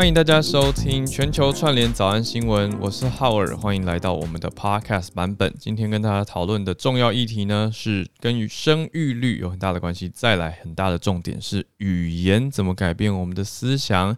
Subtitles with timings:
[0.00, 5.54] 欢迎大家收听全球串联早安新闻，我是浩尔，欢迎来到我们的 Podcast 版本。
[5.58, 10.08] 今天跟大家讨论的重要议题呢，是跟与生育率有很大的关系。
[10.08, 14.16] 再来，很大的重点是语言怎么改变我们的思想？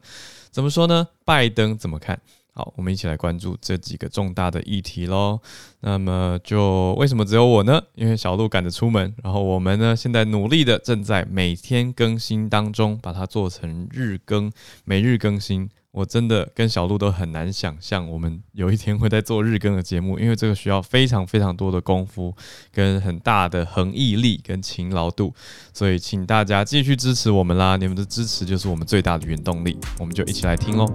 [0.52, 1.08] 怎么说呢？
[1.24, 2.20] 拜登怎么看？
[2.54, 5.40] 好，我们一起来关注这几个重大的议题喽。
[5.80, 7.80] 那么，就为什么只有我呢？
[7.94, 14.52] 因为小鹿赶着出门，然后我们呢，现在努力的正在每天更新当中，把它做成日更，
[14.84, 15.70] 每日更新。
[15.92, 22.34] 我真的跟小鹿都很难想象，我们有一天会在做日更的节目，因为这个需要非常非常多的功夫，
[22.70, 25.34] 跟很大的恒毅力跟勤劳度。
[25.72, 27.76] 所以，请大家继续支持我们啦！
[27.76, 29.78] 你们的支持就是我们最大的原动力。
[29.98, 30.86] 我们就一起来听喽。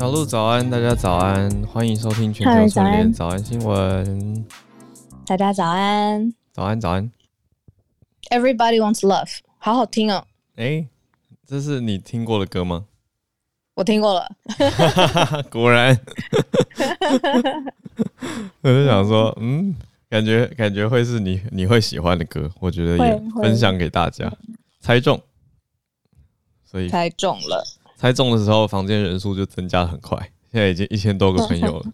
[0.00, 4.46] 小鹿早安，大家早安，欢迎收听全球串联早安新闻。
[5.26, 7.12] 大家早安，早安早安。
[8.30, 10.26] Everybody wants love，好好听哦。
[10.56, 10.88] 哎、欸，
[11.46, 12.86] 这是你听过的歌吗？
[13.74, 14.26] 我听过了。
[15.52, 16.00] 果然。
[18.62, 19.76] 我就想说，嗯，
[20.08, 24.32] 感觉感觉会是你你会喜欢的歌，我觉得也分享给大家，
[24.80, 25.20] 猜中。
[26.64, 27.62] 所以猜中了。
[28.00, 30.16] 猜中的时候，房间人数就增加很快，
[30.50, 31.86] 现在已经一千多个朋友了。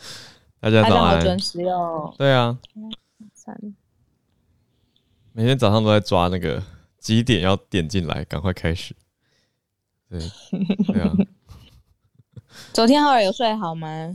[0.60, 2.14] 大家早安，准时哦。
[2.18, 2.58] 对啊，
[5.32, 6.62] 每天早上都在抓那个
[6.98, 8.94] 几点要点进来，赶快开始。
[10.10, 10.20] 对，
[10.92, 11.10] 对啊。
[12.74, 14.12] 昨天浩尔有睡好吗？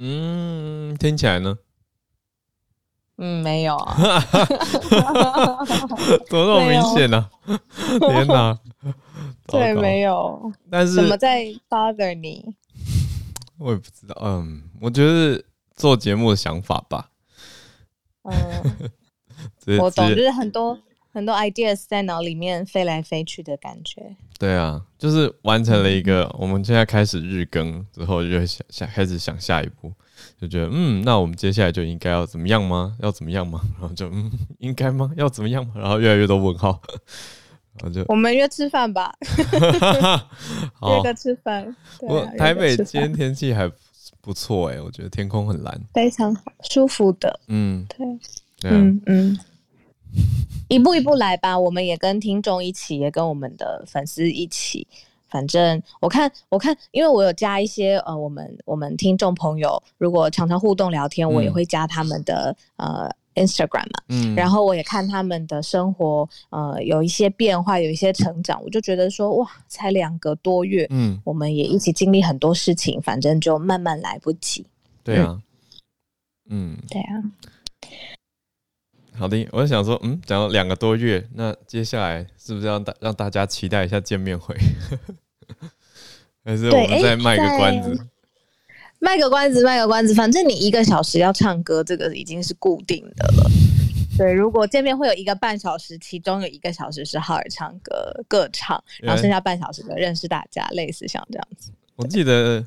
[0.00, 1.56] 嗯，听起来呢？
[3.22, 3.94] 嗯，没有啊。
[6.26, 7.28] 怎么那么明显呢？
[8.00, 8.58] 天哪！
[9.46, 10.50] 对，没有。
[10.70, 12.54] 但是怎么在 bother 你？
[13.58, 14.16] 我也不知道。
[14.22, 15.44] 嗯，我觉得
[15.76, 17.10] 做节目的想法吧。
[18.22, 18.90] 嗯，
[19.80, 20.78] 我懂，就是很多
[21.12, 24.16] 很多 ideas 在脑里面飞来飞去的感觉。
[24.38, 29.92] 对啊，就是完成了一个，嗯、我们现在开始日更之后，就会想想开始想下一步，
[30.40, 32.96] 就觉得嗯，那我们接下来就应该要怎么样吗？
[33.00, 33.60] 要怎么样吗？
[33.80, 35.10] 然后就嗯，应该吗？
[35.16, 35.74] 要怎么样吗？
[35.76, 36.80] 然后越来越多问号。
[38.08, 39.14] 我们约吃饭吧，
[40.82, 41.74] 约个吃饭。
[42.02, 43.70] 我台北今天天气还
[44.20, 47.40] 不错哎，我觉得天空很蓝，非常好，舒服的。
[47.48, 49.38] 嗯，对，嗯嗯，
[50.68, 51.58] 一步一步来吧。
[51.58, 54.86] 我们也跟听众一起，也跟我们的粉丝一起。
[55.30, 63.10] 反正我看，我看，因为我有加一些呃，我们我们听众朋友，如果常常互动聊天，我也会加他们的呃。
[63.36, 74.66] Instagram 嘛，嗯，然后我也看他们的生活，呃，有一些变化，有一些成长，我就觉得说，哇，才两个多月，嗯，我们也一起经历很多事情，反正就慢慢来不及。
[75.04, 75.40] 对啊，
[76.50, 77.22] 嗯，嗯对啊。
[79.20, 84.56] 好的，我想说，嗯，讲了两个多月，那接下来是不是要大让大家期待一下见面会？
[86.42, 88.06] 还是我们再卖个关子？
[88.98, 93.50] 卖个关子，卖个关子，反正你一个小时要唱歌，这个已经是固定的了。
[94.16, 101.70] 对，如果见面会有一个半小时，其中有一个小时是浩尔唱歌各唱，然后剩下半小时的认识大家，类似像这样子。
[101.96, 102.64] 我记得，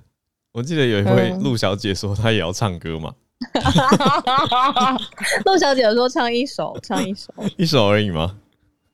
[0.52, 3.16] 我记得有一位陆小姐说她也要唱歌嘛。
[5.46, 8.38] 陆小姐说唱一首，唱一首，一首而已吗？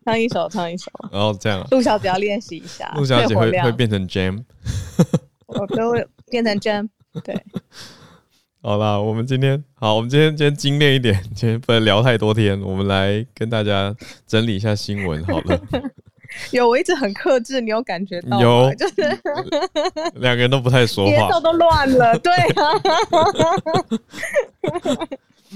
[0.05, 0.91] 唱一首，唱一首。
[1.11, 2.91] 然后这样，陆小姐要练习一下。
[2.95, 4.43] 陆小姐会会变成 Jam，
[5.47, 6.89] 我都会变成 Jam。
[7.23, 7.39] 对，
[8.61, 13.95] 好啦，我们今天好，我们今天今天精炼一点，今天不能聊太多天，我们来跟大家
[14.25, 15.59] 整理一下新闻好了。
[16.51, 18.41] 有，我一直很克制，你有感觉到吗？
[18.41, 18.95] 有，就是
[20.19, 22.63] 两个人都不太说话，节奏都乱了，对啊，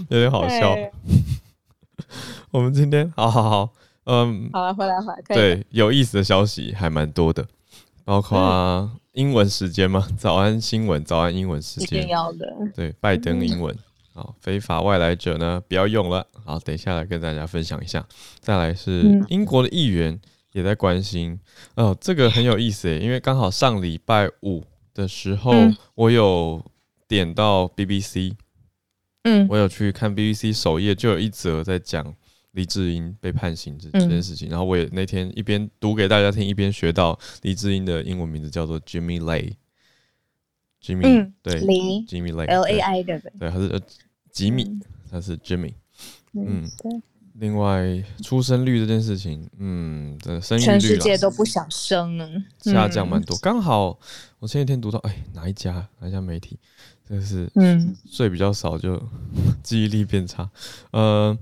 [0.09, 0.75] 有点好笑。
[2.51, 3.69] 我们今天好好好，
[4.05, 7.45] 嗯，好了，回来回来，对，有意思的消息还蛮多的，
[8.03, 10.07] 包括、英文时间吗？
[10.17, 11.99] 早安新闻，早安英文时间。
[11.99, 12.53] 一定要的。
[12.75, 13.75] 对，拜登英文。
[14.13, 16.27] 好，非法外来者呢，不要用了。
[16.45, 18.05] 好，等一下来跟大家分享一下。
[18.39, 20.19] 再来是英国的议员
[20.53, 21.37] 也在关心。
[21.75, 24.63] 哦，这个很有意思诶，因为刚好上礼拜五
[24.93, 25.51] 的时候，
[25.95, 26.63] 我有
[27.07, 28.33] 点到 BBC，
[29.23, 32.15] 嗯，我有去看 BBC 首页，就有一则在讲。
[32.53, 43.31] 黎智英被判刑这这件事情，嗯、然后我也那天一边读给大家听，一边学到黎智英的英文名字叫做 Jimmy Lay，Jimmy 嗯，对，，Jimmy Lay L A I 对不对？
[43.39, 43.81] 对，他是呃
[44.29, 44.69] 吉米，
[45.09, 45.73] 他是 Jimmy。
[46.33, 47.01] 嗯，对。
[47.39, 53.35] 另外，出生率这件事情，嗯，的生育率，全世界都不想生呢，下降蛮多。
[53.37, 53.97] 刚好
[54.39, 56.59] 我前几天读到，哎，哪一家哪一家媒体
[57.07, 59.01] 真是，嗯，睡比较少就
[59.63, 60.47] 记忆力变差。
[60.91, 61.35] 呃，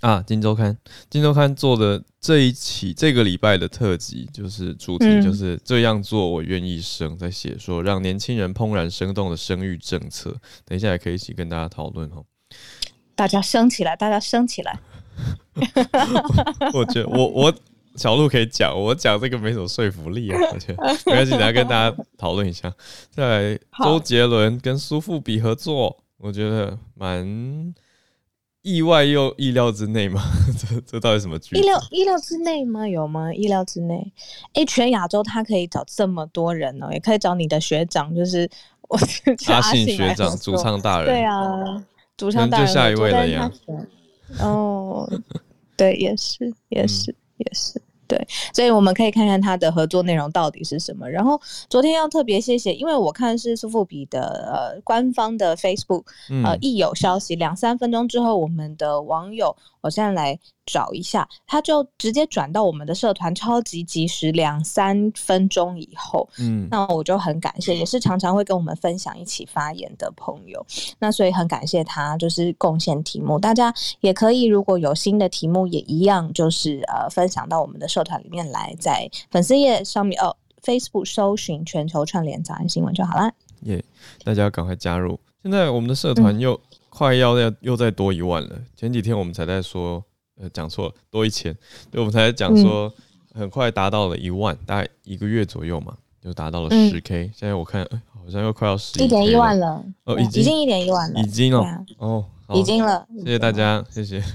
[0.00, 0.76] 啊，金周刊，
[1.08, 10.36] 金周刊做的这一期这个礼拜的特辑，就是主题就是这样做，我愿意生，在写说让年轻人怦然生动的生育政策。
[10.64, 12.24] 等一下也可以一起跟大家讨论哦。
[13.20, 14.78] 大家升起来，大家升起来。
[16.72, 17.54] 我，我觉得我我
[17.94, 20.38] 小路可以讲，我讲这个没什么说服力啊。
[20.50, 20.72] 而且
[21.04, 22.72] 没关系，等下跟大家讨论一下。
[23.10, 27.74] 再来，周杰伦跟苏富比合作，我觉得蛮
[28.62, 30.22] 意外又意料之内嘛。
[30.58, 31.56] 这这到底什么剧？
[31.56, 32.88] 意料意料之内吗？
[32.88, 33.30] 有吗？
[33.34, 33.96] 意料之内？
[34.54, 38.48] 哎、欸，全亚洲他可以找这么多人哦、喔，也可以找你的学长，就是
[38.88, 38.98] 我
[39.52, 41.06] 阿信学长，主唱大人。
[41.06, 41.36] 对啊。
[42.20, 43.50] 主唱大人，就下一位了呀。
[44.40, 45.10] 哦，
[45.74, 47.80] 对，也是，也是，嗯、也是。
[48.06, 51.08] 对，所以我们可以看看他的合作内容到底是什么。
[51.08, 54.20] 然后昨天要特别谢谢，因为我看是苏富比的
[54.52, 56.02] 呃官方的 Facebook，
[56.44, 70.64] 呃一有消息，两三分钟之后，我们的网友，我现在来找一下，他就直接转到我们的社团，超级及时，两三分钟以后，嗯，那我就很感谢，也是常常会跟我们分享一起发言的朋友，
[70.98, 83.32] 那所以很感谢他，就是贡献题目，大家也可以如果有新的题目，也一样就是呃分享到我们的社团里面来，在粉丝页上面哦，Facebook 搜寻全球串联早安新闻就好了。
[83.62, 85.18] 耶，yeah, 大家赶快加入！
[85.42, 86.60] 现在我们的社团又
[86.90, 88.50] 快要要又再多一万了。
[88.52, 90.04] 嗯、前几天我们才在说，
[90.38, 91.56] 呃，讲错了，多一千，
[91.90, 92.92] 对，我们才在讲说，
[93.32, 97.24] 很快达到了一万，大概一个月左右嘛，就达到了十 K。
[97.24, 103.06] 嗯、现在我看，欸、好像又快要十一点一万了，哦，已经已经一点一万了，已经了，啊、哦，已经了。
[103.24, 104.22] 谢谢大家，谢谢。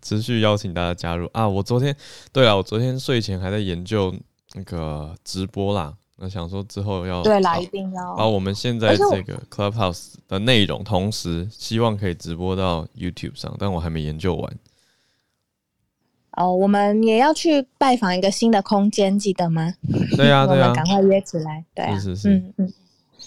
[0.00, 1.46] 持续邀请大家加入啊！
[1.46, 1.94] 我昨天，
[2.32, 4.12] 对啊，我昨天睡前还在研究
[4.54, 5.94] 那个直播啦。
[6.20, 14.56] 那想说之后要对啦，一定要把我们现在这个 Clubhouse 的内容，同时希望可以直播到 YouTube 上，但我还没研究完。
[16.32, 19.74] 哦，我们也要去拜访一个新的空间，记得吗？
[20.16, 21.64] 对呀、啊， 对呀、啊，赶快约起来。
[21.74, 22.72] 对、啊，是是是，嗯嗯。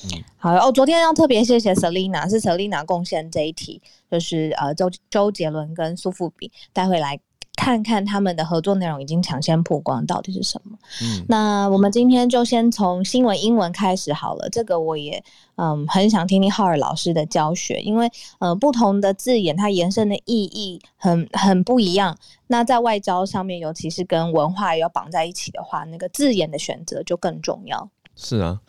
[0.04, 3.80] 嗯、好哦，昨天要特别谢谢 Selina，是 Selina 贡献这一题，
[4.10, 7.20] 就是呃周周杰伦跟苏富比，待会来
[7.62, 10.76] 看看他们的合作内容已经抢先曝光到底是什么。
[11.04, 15.24] 嗯，那我们今天就先从新闻英文开始好了，这个我也
[15.58, 18.10] 嗯很想听听浩尔老师的教学，因为
[18.40, 22.18] 呃不同的字眼它延伸的意义很很不一样，
[22.48, 27.88] 那在外交上面，尤其是跟文化要绑在一起的话，那个字眼的选择就更重要。
[28.16, 28.60] 是啊。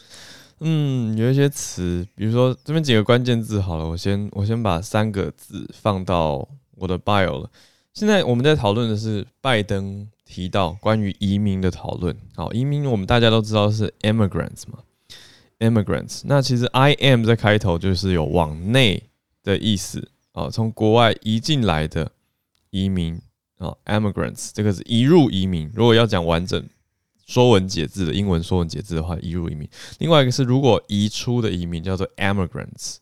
[0.61, 6.47] 嗯，有一些词，比如说这边几个关键字好了，我先我先把三个字放到
[6.77, 7.49] 我的 bio 了。
[7.95, 12.17] 现在我们在讨论的是拜登提到关于移民的讨论。
[12.35, 14.79] 好，移民我们大家都知道是 immigrants 嘛
[15.59, 16.23] ，immigrants。
[16.25, 19.03] 那其实 I M 在开头就是有往内
[19.43, 22.11] 的意思啊，从国外移进来的
[22.71, 23.21] 移民
[23.59, 25.71] 啊，immigrants 这个是移入移民。
[25.75, 26.69] 如果要讲完整。
[27.25, 29.67] 说文解字的英文说文解字的话，移入移民。
[30.01, 32.97] 另外一个是如果移出的移民叫做 emigrants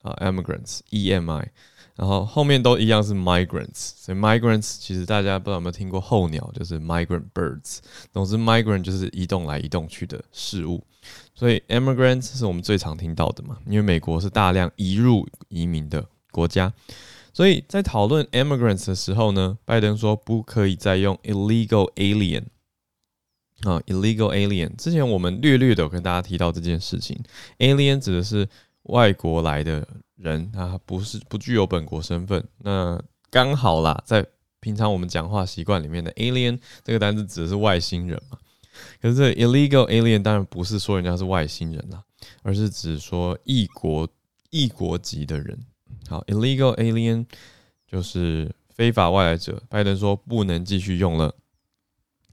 [0.00, 1.50] 啊，emigrants，E M I，
[1.96, 3.92] 然后后面都一样是 migrants。
[3.96, 7.78] 所以 migrants 其实大家不知道有没有听过候鸟，就是 migrant birds。
[8.12, 10.84] 总之 migrant 就是移动来移动去的事物。
[11.34, 16.72] 所以 emigrants 是我们最常听到的嘛，因为美国是大量移入移民的国家。
[17.32, 22.44] 所以在讨论 emigrants 的时候呢，拜登说不可以再用 illegal alien。
[23.62, 27.18] 啊，illegal alien，之前我们略略的有跟大家提到这件事情。
[27.58, 28.46] alien 指的是
[28.82, 29.86] 外国来的
[30.24, 32.42] 人，他不是不具有本国身份。
[32.58, 33.00] 那
[33.30, 34.26] 刚好啦，在
[34.58, 38.38] 平常我们讲话习惯里面的 alien 这个单字指的是外星人嘛。
[39.00, 42.02] 可是 illegal alien 当然不是说人家是外星人啦，
[42.42, 44.08] 而是指说异国
[44.50, 45.56] 异国籍的人。
[46.08, 47.24] 好，illegal alien
[47.86, 49.62] 就是非法外来者。
[49.68, 51.32] 拜登说不能继续用了，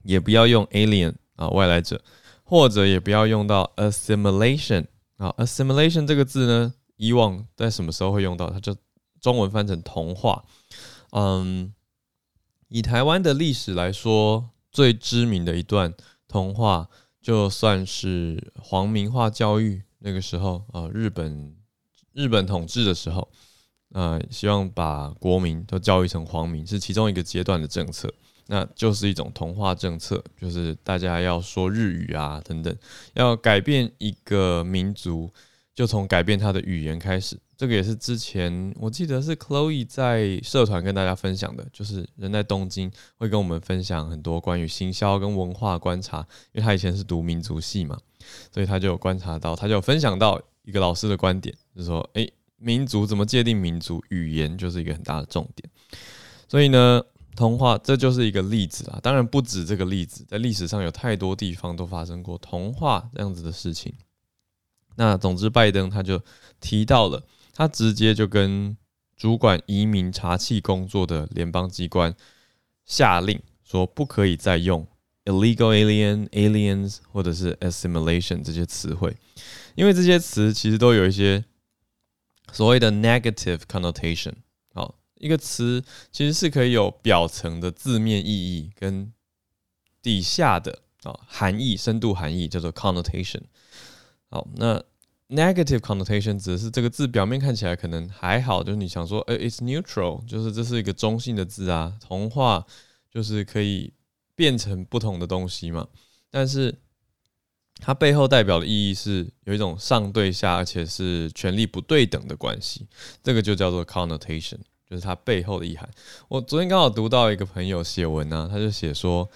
[0.02, 1.14] 也不要用 alien。
[1.36, 2.00] 啊，外来者，
[2.44, 4.84] 或者也不要用到 assimilation
[5.16, 8.48] 啊，assimilation 这个字呢，以往在什么时候会用到？
[8.48, 8.72] 它就
[9.20, 10.44] 中文翻成同化。
[11.10, 11.74] 嗯，
[12.68, 15.92] 以台湾的历史来说，最知名的一段
[16.28, 16.88] 同化，
[17.20, 21.56] 就算是皇民化教育那个时候啊，日本
[22.12, 23.28] 日本统治的时候，
[23.90, 28.14] 啊，希望把国民都教育成皇民，是其中一个阶段的政策。
[28.46, 32.76] 那就是一种同化政策，就是大家要说日语啊，等等，
[33.14, 35.32] 要改变一个民族，
[35.74, 37.38] 就从改变他的语言开始。
[37.56, 47.96] 这个也是之前我记得是 Chloe 在社团跟大家分享的，就是人在东京会跟我们分享很多关于行销跟文化观察，因为他以前是读民族系嘛，
[48.52, 54.02] 所以他就有观察到，他就有分享到一个老师的观点，就是说，诶，民族怎么界定民族？
[54.08, 55.70] 语言就是一个很大的重点。
[56.48, 57.00] 所以呢，
[57.36, 58.98] 童话这就是一个例子啦。
[59.00, 63.94] 当然不止这个例子，在历史上有太多地方都发生过童话这样子的事情。
[64.96, 66.22] 那总之，拜登他就
[66.60, 67.22] 提到了，
[67.54, 68.76] 他直接就跟
[69.16, 72.14] 主管移民查缉工作的联邦机关
[72.84, 74.86] 下令说，不可以再用
[75.24, 79.16] illegal alien、aliens 或者是 assimilation 这些词汇，
[79.74, 81.44] 因为这些词其实都有一些
[82.52, 84.32] 所谓的 negative connotation。
[84.74, 89.12] 好，一个词其实是可以有表层的字面意义跟
[90.02, 93.42] 底下的啊含义、深度含义，叫做 connotation。
[94.32, 94.82] 好，那
[95.28, 101.92] negative connotation 指的是这个字表面看起来可能还好，就是你想说，诶，it's neutral，就是这是一个中性的字啊。
[102.00, 102.66] 童话
[103.10, 103.92] 就是可以
[104.34, 105.86] 变成不同的东西嘛。
[106.30, 106.74] 但是
[107.76, 112.86] 它背后代表的意义是有一种上对下，而且是权力不对等的关系，
[113.22, 115.86] 这个就叫做 connotation，就是它背后的意涵。
[116.28, 119.28] 我昨天刚好读到一个朋友写文啊，他就写说。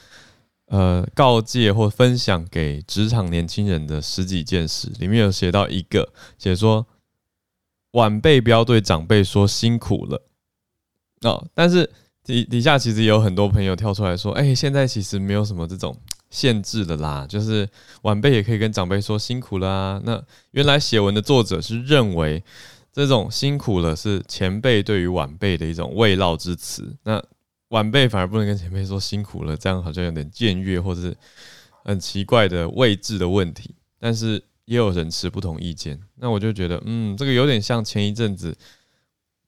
[0.67, 6.85] 呃，告诫或分享给职场年轻人的十几件事，里面有写到一个，写说
[7.93, 10.23] 晚辈不要对长辈说辛苦了
[11.23, 11.47] 哦。
[11.55, 11.89] 但是
[12.25, 15.97] 底底下其实有很多朋友跳出来说，哎、现在其实没有什么这种
[16.31, 17.69] 限制的啦，就是
[18.03, 20.01] 晚辈也可以跟长辈说辛苦啦。
[20.05, 20.21] 那
[20.51, 22.43] 原来写文的作者是认为
[22.93, 26.97] 这种辛苦了是前辈对于晚辈的一种慰劳之词。
[27.05, 27.23] 那
[27.69, 31.17] 晚辈反而不能跟前辈说辛苦了，这样好像有点僭越，或者是
[31.85, 33.75] 很奇怪的位置的问题。
[33.99, 38.57] 但是也有人持不同意见，那我就觉得，嗯，这个有点像前一阵子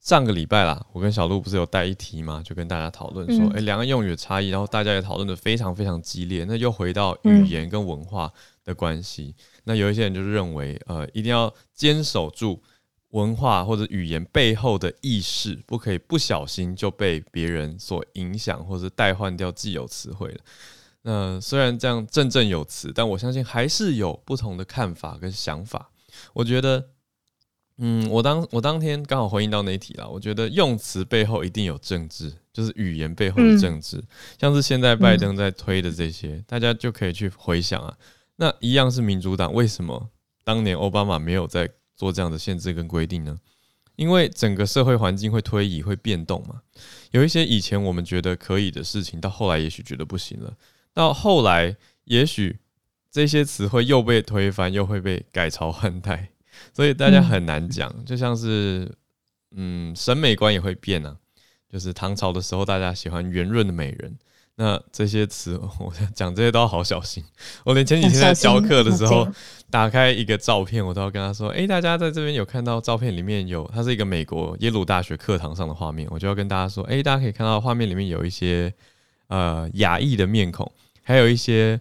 [0.01, 6.45] 上个礼拜啦，我跟小鹿不是有带一题嘛，就跟大家讨论说，诶、嗯，两个用语的差异，然后大家也讨论的非常非常激烈。
[6.45, 8.33] 那又回到语言跟文化
[8.65, 9.35] 的关系，
[9.65, 12.63] 那有一些人就是认为，呃，一定要坚守住。
[13.11, 20.41] 文化或者语言背后的意识，不可以不小心就被别人所影响，或者代换掉既有词汇了。
[21.03, 25.91] 那虽然这样振振有词，但我相信还是有不同的看法跟想法。
[26.35, 26.91] 我觉得，
[27.79, 30.07] 嗯，我当我当天刚好回应到那一题了。
[30.07, 33.97] 我觉得用词背后一定有政治，就是语言背后的政治。
[33.97, 34.07] 嗯、
[34.39, 37.97] 像是现在拜登在推的这些，大家就可以去回想啊。
[38.37, 40.11] 那一样是民主党，为什么
[40.45, 41.71] 当年奥巴马没有在？
[41.99, 43.39] 做这样的限制跟规定呢？
[43.97, 46.63] 因为整个社会环境会推移、会变动嘛。
[47.11, 50.57] 有一些以前我们觉得可以的事情，到后来也许觉得不行了。
[50.95, 52.61] 到后来，也许
[53.11, 56.31] 这些词汇又被推翻，又会被改朝换代，
[56.73, 58.05] 所以大家很难讲。
[58.05, 58.89] 就像是，
[59.51, 61.17] 嗯，审美观也会变啊。
[61.69, 64.17] 就是唐朝的时候，大家喜欢圆润的美人。
[64.61, 67.23] 那这些词， 我讲这些都要好小心。
[67.65, 69.27] 我连前几天在教课的时候，
[69.71, 78.75] 打开一个照片，我都要跟他说：“诶，大家在这边有看到照片里面有，它是一个美国耶鲁大学课堂上的画面，我就要跟大家说：诶，大家可以看到画面里面有一些
[79.29, 80.69] 呃亚裔的面孔，
[81.05, 81.81] 还有一些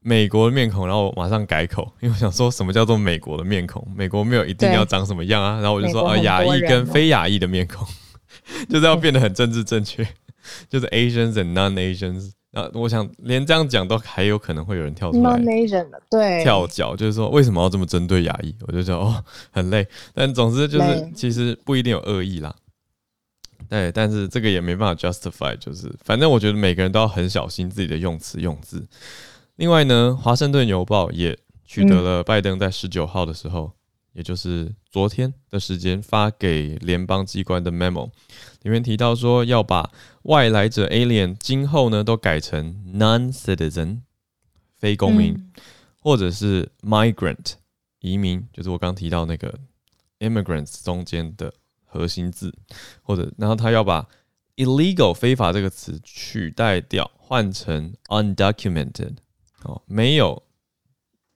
[0.00, 0.88] 美国的面孔。
[0.88, 3.86] 然后我马上改口， 因为我想说什么叫做美国的面孔？
[3.94, 5.60] 美国没有一定要长什么样啊。
[5.60, 7.86] 然后我就说啊，亚裔跟非亚裔的面孔，
[8.68, 10.04] 就是要变得很政治正确。”
[10.68, 18.54] 就是 Asians and non-Asians，那我想连这样讲都还有可能会有人跳出来，non-Asian 对，跳脚就是说为什么要这么针对亚裔？
[18.66, 22.54] 我就说哦很累，但总之就是其实不一定有恶意啦，
[23.68, 28.86] 对，但是这个也没办法 justify，就是反正我觉得每个人都要很小心自己的用词用字。
[29.56, 33.72] 另外呢，华盛顿邮报也取得了拜登在十九号的时候。
[34.14, 38.10] 也就是昨天的时间发给联邦机关的 memo，
[38.62, 39.88] 里面提到说要把
[40.28, 44.00] 外来者 alien 今后呢都改成 non-citizen
[44.76, 45.50] 非公民，嗯、
[46.00, 47.54] 或者是 migrant
[48.00, 49.58] 移民，就是我刚提到那个
[50.18, 51.52] immigrants 中间的
[51.84, 52.54] 核心字，
[53.02, 54.06] 或者然后他要把
[54.56, 59.16] illegal 非法这个词取代掉，换成 undocumented
[59.62, 60.42] 哦，没有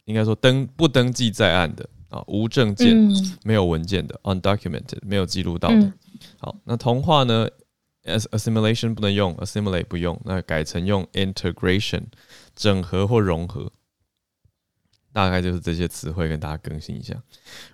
[0.04, 1.88] 应该说登不登记在案的。
[2.12, 5.76] 啊，无证件、嗯、没有文件的，undocumented 没有记录到的。
[5.76, 5.92] 嗯、
[6.38, 7.48] 好，那童话呢
[8.04, 12.04] as assimilation 不能用，assimilate 不用，那改成用 integration
[12.54, 13.72] 整合或融合，
[15.12, 17.14] 大概就是这些词汇跟大家更新一下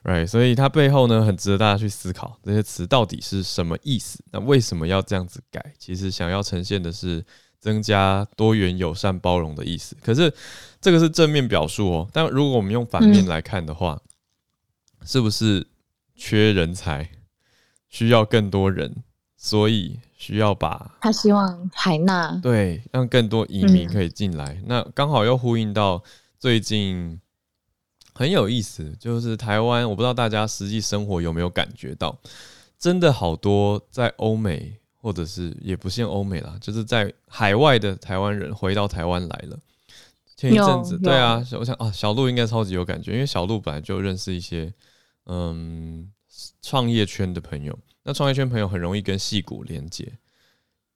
[0.05, 0.27] ，right？
[0.27, 4.23] 所以它背后呢，很值得大家去思考这些词到底是什么意思？
[4.33, 5.75] 那为什么要这样子改？
[5.79, 7.25] 其实想要呈现的是
[7.59, 9.97] 增加多元、友善、包容的意思。
[10.03, 10.33] 可是
[10.81, 14.01] 这个是正面表述哦，但如果我们用反面来看的话，
[15.05, 15.67] 是不是
[16.17, 17.09] 缺人才，
[17.89, 19.05] 需要更多人，
[19.37, 24.53] 所以需要把他希望海纳对，让更多移民可以进来。
[24.55, 26.03] 嗯、那刚好又呼应到
[26.41, 27.19] 最近
[28.13, 32.19] 很有意思，就是台湾，我不知道大家实际生活有没有感觉到，
[32.77, 39.57] 真的好多在欧美，或者是也不限欧美啦，就是在海外的台湾人回到台湾来了。
[40.37, 44.73] 前一阵子，对啊，我想啊，小鹿应该超级有感觉，因为小鹿本来就认识一些
[45.27, 46.11] 嗯
[46.61, 50.11] 创业圈的朋友，那创业圈朋友很容易跟戏骨连接，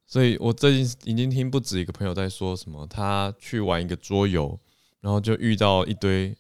[0.07, 4.59] 所以我最近已经听不止一个朋友在说什么，他去玩一个桌游，
[5.03, 6.35] 然后就遇到一堆。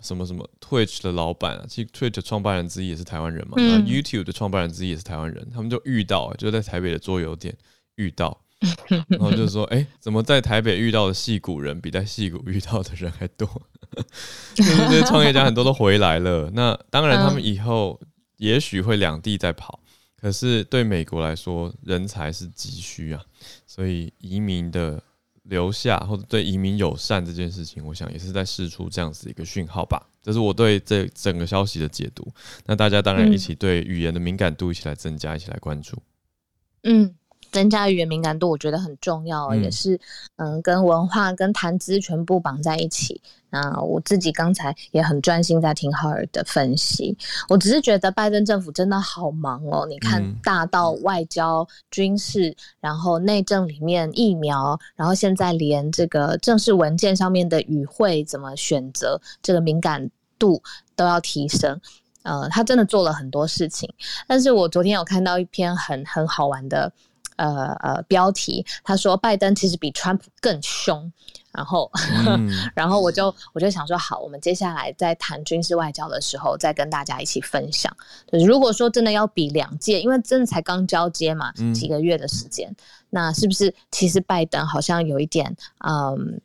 [0.00, 7.52] 什么什么 Twitch 的老板啊，其实 Twitch 创办人之一也是台湾人嘛，嗯、YouTube 的创办人之一也是台湾人，他们就遇到，就在台北的桌游店
[7.96, 8.40] 遇到，
[9.10, 13.46] 然后就说，哎、欸，怎么在台北遇到的戏骨人比在戏谷遇到的人还多？
[14.54, 18.00] 就是这些创业家很多都回来了，那当然他们以后
[18.36, 19.80] 也许会两地在跑，
[20.20, 23.22] 可是对美国来说，人才是急需啊，
[23.66, 25.02] 所以移民的。
[25.44, 30.06] 留下或者对移民友善这件事情，我想也是在释出这样子一个讯号吧。
[30.20, 32.30] 这是我对这整个消息的解读。
[32.66, 35.96] 那大家当然一起对语言的敏感度一起来增加，一起来关注。
[36.82, 37.14] 嗯。
[37.50, 39.98] 增加语言敏感度，我觉得很重要，嗯、也是
[40.36, 43.20] 嗯，跟文化、跟谈资全部绑在一起。
[43.50, 47.16] 那我自己刚才也很专心在听浩尔的分析，
[47.48, 49.86] 我只是觉得拜登政府真的好忙哦。
[49.88, 60.62] 你看，大到外交、军事，然后内政里面疫苗，然后现在连这个正式文件上面的语汇怎么选择，这个敏感度
[60.94, 61.80] 都要提升。
[62.24, 63.88] 呃，他真的做了很多事情。
[64.26, 66.92] 但是我昨天有看到一篇很很好玩的。
[67.38, 71.10] 呃呃，标题他说拜登其实比川普更凶，
[71.52, 71.90] 然后、
[72.26, 77.90] 嗯、 然后我就我就想说好，我们接下来在谈军事外交的时候，再跟大家一起分享。
[78.30, 82.76] 就是如果说真的要比两届，因为真的才刚交接嘛，几个月的时间，嗯、
[83.10, 86.40] 那是不是其实拜登好像有一点嗯。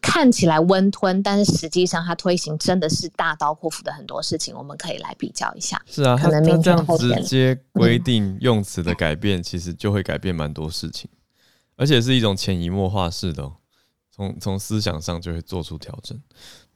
[0.00, 5.80] 看起来温吞，但是实际上它推行真的是大刀阔斧的很多事情，我们可以来比较一下。
[5.86, 11.08] 是啊，可能明天后天直接规定用词的改变，其实就会改变蛮多事情，
[11.76, 13.50] 而且是一种潜移默化式的，
[14.10, 16.20] 从从思想上就会做出调整，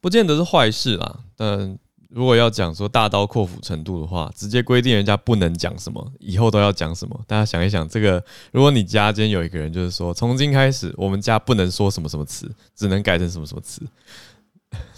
[0.00, 1.78] 不见得是坏事啦，但。
[2.08, 7.20] 如果要讲说大刀阔斧程度的话，直接规定人家不能讲什么，以后都要讲什么。
[7.26, 13.82] 大家想一想，这个如果你家间有一个人，就是说从今开始我们家不能说什么什么词，只能改成什么什么词，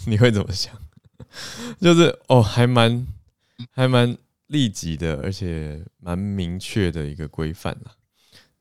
[0.05, 0.73] 你会怎么想？
[1.81, 3.05] 就是哦，还蛮
[3.71, 7.91] 还蛮立即的，而且蛮明确的一个规范啦。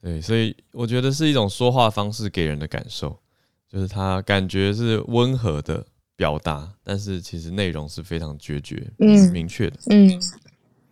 [0.02, 3.16] 对，所以我觉得是一种说话方式给人的感受，
[3.68, 5.86] 就是他感觉是温和的。
[6.20, 9.78] 表达，但是其实内容是非常决绝、嗯、明确的。
[9.88, 10.20] 嗯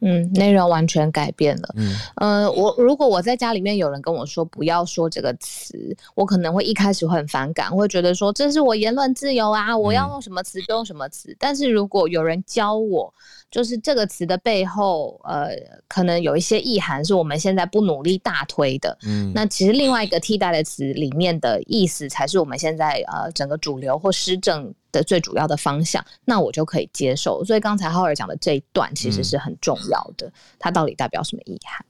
[0.01, 1.75] 嗯，内容完全改变了。
[1.75, 11.31] 嗯呃，我如果我在家里面有人跟我说不要说这个词，我可能会一开始会很反感，会觉得说这是我言论自由啊，我要用什么词就用什么词。
[11.33, 13.13] 嗯、但是如果有人教我，
[13.51, 15.51] 就是这个词的背后，呃，
[15.89, 18.97] 可能有一些意涵是我们现在不努力大推的。
[19.05, 26.05] 嗯，那其实另外一个替代的词里面的意思，才是我们现在呃整个主流或施政的最主要的方向。
[26.27, 27.43] 那我就可以接受。
[27.45, 31.87] 所以刚才浩尔讲的这一段其实是很重要的，嗯、它到底代表什么意涵？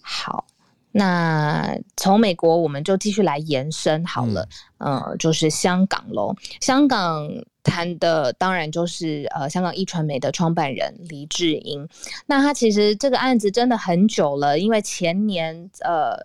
[0.00, 0.46] 好，
[0.92, 4.48] 那从美国我们就继续来延伸好了。
[4.78, 7.28] 嗯、呃，就是香港喽，香港。
[7.62, 11.86] 谈的当然就是呃，香港一传媒的创办人黎智英。
[12.24, 16.16] 那他其实这个案子真的很久了，因为前年呃，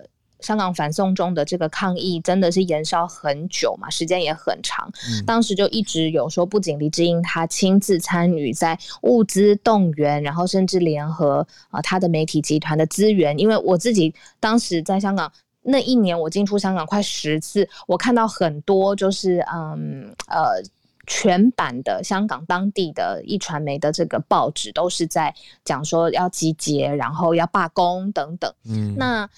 [0.45, 4.87] 香港反送中的这个抗议真的是延烧很久嘛，时间也很长。
[5.09, 13.37] 嗯、当时就一直有说，不仅黎智英他亲自参与在物资动员，然后甚至联合啊、呃、他的媒体集团的资源。
[13.39, 15.31] 因为我自己当时在香港
[15.63, 20.63] 那一年，我进出香港快十次，我看到很多就是嗯呃。
[21.07, 25.31] 全版的香港当地的一传媒的这个报纸都是在
[25.63, 29.29] 讲说要集结，然后要罢工等等，嗯，那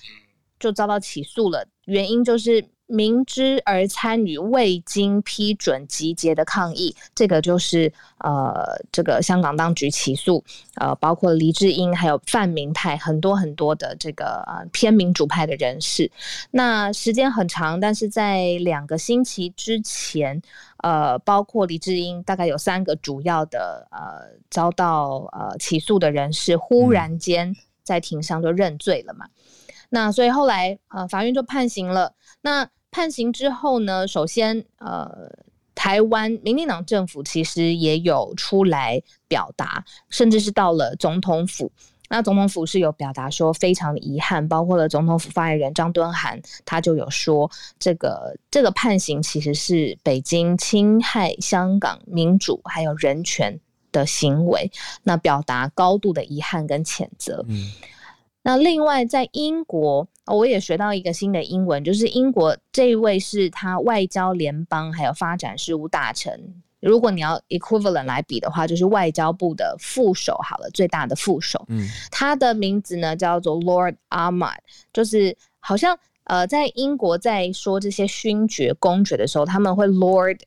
[0.59, 2.65] 就遭到起诉了，原因就是。
[2.89, 10.41] 明知而参与未经批准集结的抗议，这个就是呃，这个香港当局起诉
[10.75, 16.09] 呃，包括黎智英还有泛民派很多很多的这个呃偏民主派的人士。
[16.49, 20.41] 那时间很长，但是在两个星期之前，
[20.77, 29.25] 呃，包括黎智英大概有三个主要的呃遭到呃起诉的人士，忽然间在庭上就认罪了嘛。
[29.25, 29.31] 嗯、
[29.89, 32.13] 那所以后来呃法院就判刑了。
[32.41, 35.29] 那判刑之后呢，首先，呃，
[35.75, 41.71] 台湾民进党政府其实也有出来表达，甚至是到了总统府，
[42.09, 53.59] 那总统府是有表达说非常的遗憾，包括了总统府发言人张敦涵，他就有说这个这个判刑其实是北京侵害香港民主还有人权
[53.91, 54.71] 的行为，
[55.03, 57.45] 那表达高度的遗憾跟谴责。
[57.47, 57.71] 嗯，
[58.47, 66.55] 那另外在英国，我也学到一个新的英文，就是英国这一位是他外交联邦还有发展事务大臣。
[66.79, 71.61] 如果你要 equivalent 来比的话，就是外交部的副手好了，最大的副手。
[71.67, 74.59] 嗯，他的名字呢叫做 Lord Ahmad，
[74.93, 80.39] 就是好像呃，在英国在说这些勋爵、公爵的时候，他们会 Lord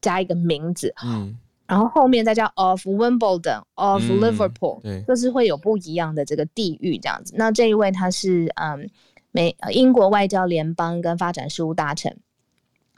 [0.00, 1.36] 加一个名字，嗯，
[1.68, 7.34] 然后后面再加 of Wimbledon、of Liverpool，嗯，就是会有不一样的这个地域这样子。
[7.36, 8.90] 那这一位他是嗯
[9.30, 12.16] 美英国外交联邦跟发展事务大臣，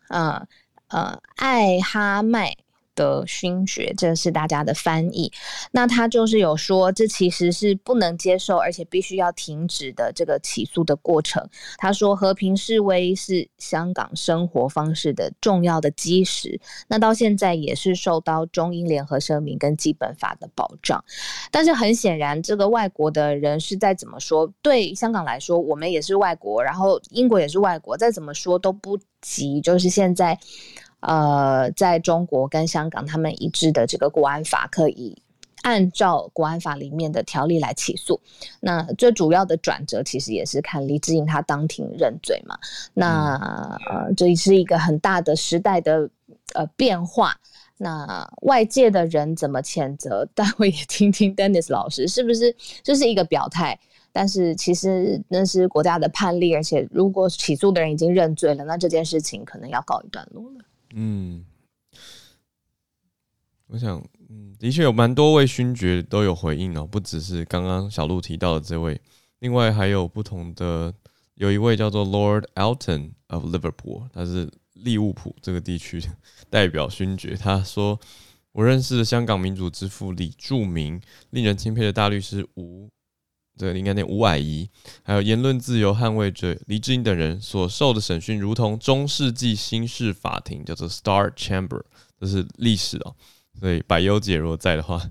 [0.09, 0.46] 呃
[0.88, 2.56] 呃艾哈迈。
[2.94, 5.31] 的勋爵，这是大家的翻译。
[5.72, 11.48] 那他就是有说，这其实是不能接受，而且必须要停止的这个起诉的过程。
[11.79, 16.61] 他说，和平示威是香港生活方式的重要的基石。
[16.88, 21.03] 那到现在也是受到中英联合声明跟基本法的保障。
[21.50, 30.38] 但是很显然，这个外国的人是再怎么说，对香港来说，我们也是外国，然后英国也是外国，再怎么说都不及，就是现在。
[31.01, 35.17] 呃，在中国跟香港，他们一致的这个国安法可以
[35.63, 38.21] 按照国安法里面的条例来起诉。
[38.61, 42.59] 那最主要的转折其实也是看黎智英他当庭认罪嘛。
[42.95, 43.35] 那
[43.91, 46.09] 呃，这是一个很大的时代的
[46.55, 47.37] 呃变化。
[47.83, 50.29] 那外界的人怎么谴责？
[50.35, 53.79] 待会也听听 Dennis 老师是不是就是一个表态？
[54.13, 60.59] 但是其实那是国家的判例，而且如果起诉的人已经认罪了，那这件事情可能要告一段落了。
[60.94, 61.44] 嗯，
[63.68, 69.00] 我想，嗯，的确有蛮多位勋爵都有回应哦，不只是刚刚小鹿提到的这位，
[69.38, 70.92] 另外还有不同的，
[71.35, 76.03] 有一位叫做 Lord Elton of Liverpool，他是利物浦这个地区
[76.48, 77.37] 代表勋爵。
[77.37, 77.98] 他说
[78.53, 81.00] ：“我认识的香港民主之父李柱铭，
[81.31, 82.90] 令人钦佩的大律师吴。”
[83.61, 84.66] 对，应该念吴霭仪，
[85.03, 91.83] 还有言论自由捍卫者黎智英等人所受的审讯，如同中世纪新式法庭，叫做 Star Chamber，
[92.18, 93.14] 这是历史哦。
[93.61, 95.03] 所以百优姐如果在的话，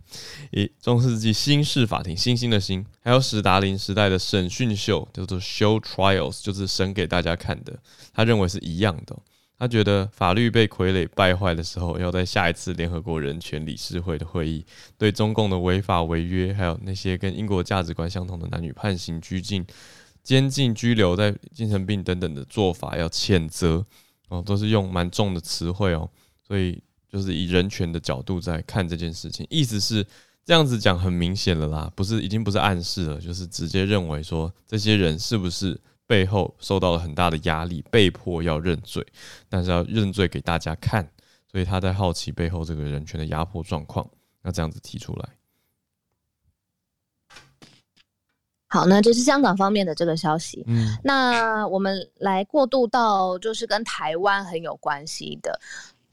[0.50, 7.78] 一中世纪新式法庭，星星的星，还有史达林时代的审讯秀，叫做 Show Trials，就是审给大家看的。
[8.12, 9.16] 他认为是一样的。
[9.60, 14.66] 他觉得法律被傀儡败坏的时候，要在下一次联合国人权理事会的会议，
[14.98, 19.68] 对中共的违法违约，还有那些跟英国价值观相同的男女判刑、拘禁、
[20.24, 23.86] 监禁、拘留在精神病等等的做法要谴责
[24.30, 26.10] 哦，都是用蛮重的词汇哦，
[26.48, 30.08] 所以就是以人权的角度在看这件事情，意思是
[30.46, 35.78] 这样子讲很明显了啦，不是已经不是暗示了，就是直接认为说这些人是不是？
[36.10, 39.06] 背后受到了很大的压力，被迫要认罪，
[39.48, 41.08] 但是要认罪给大家看，
[41.52, 44.10] 所以他在好奇背后这个人权的压迫状况，
[44.42, 45.30] 那这样子提出来。
[48.70, 50.64] 好，那这是香港方面的这个消息。
[50.66, 55.60] 嗯，那我们来过渡到就是跟台湾很有关系的。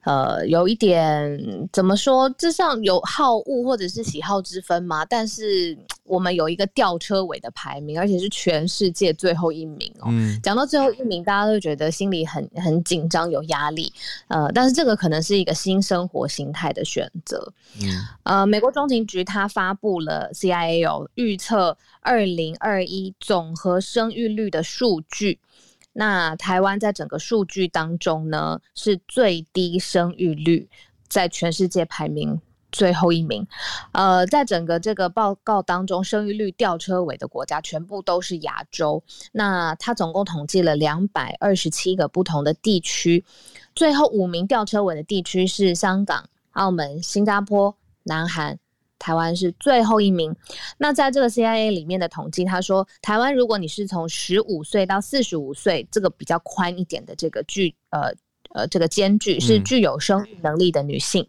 [0.07, 2.33] 呃，有一点怎么说？
[2.39, 5.05] 这上有好恶或者是喜好之分嘛？
[5.05, 10.07] 但是我们有一个吊车尾的排名，而且是全世界最后一名哦。
[10.11, 13.93] 嗯，讲到最后一名，大家都觉得心里很很紧张，有压力。
[14.29, 17.53] 呃，但是这个可能是一个新生活形态的选择。
[17.83, 17.91] 嗯，
[18.23, 25.41] 呃，美国中情局它发布了 CIA 有预测二零二一总和生育率的数据。
[25.99, 30.69] 那台湾在整个数据当中呢，是最低生育率，
[31.09, 32.39] 在全世界排名
[32.71, 33.47] 最后一名。
[33.93, 39.03] 呃，在整个这个报告当中，生育率吊车尾的国家全部都是亚洲。
[39.33, 43.25] 那它总共统计了两百二十七个不同的地区，
[43.75, 48.59] 最后五名吊车尾的地区是香港、澳门、新加坡、南韩。
[48.99, 50.35] 台湾是最后一名。
[50.79, 58.13] 那在这个 CIA 里面的统计，他说，台湾如果你是从十五岁到四十五岁，这个比较宽一点的这个距，呃
[58.55, 61.27] 呃，这个间距是具有生育能力的女性，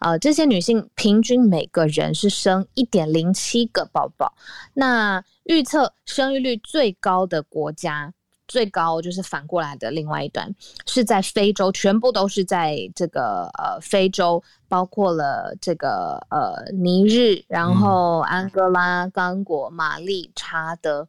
[0.00, 4.34] 嗯、呃，这些女性平均每个人是生一点零七个宝宝。
[4.74, 8.12] 那预测生育率最高的国家。
[8.48, 14.42] 最高就是反过来的另外一端，是在非洲，全部都是在这个呃非洲，
[14.72, 21.06] 包括了这个呃尼日，然后安哥拉、刚果、马利、查德。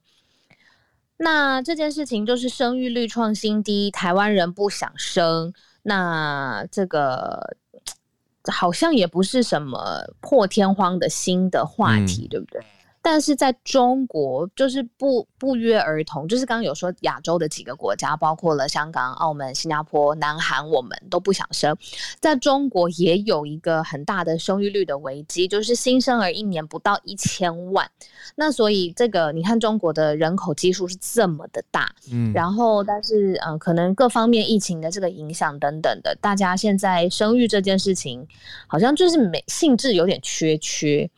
[1.15, 7.55] 那这件事情就是生育率创新低，台湾人不想生，那这个
[8.51, 12.61] 好像也不是什么破天荒的新的话题，嗯、对不对？
[13.03, 21.75] 但是在中国就是不不约而同，就是刚刚有说亚洲的几个国家，包括了香港、澳门、新加坡、南韩，我们都不想生。
[22.21, 27.85] 在中国也有一个很大的生育率的危机，就是新生儿一年不到一千万。
[28.35, 38.25] 那所以这个你看中国的人口基数是这么的大，嗯，然后但是嗯、呃，可能各方面疫情的这个影响等等的，大家现在生育这件事情
[38.65, 41.09] 好像就是没兴致有点缺缺。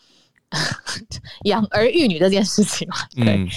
[1.44, 3.50] 养儿育女这件事情嘛，对，嗯、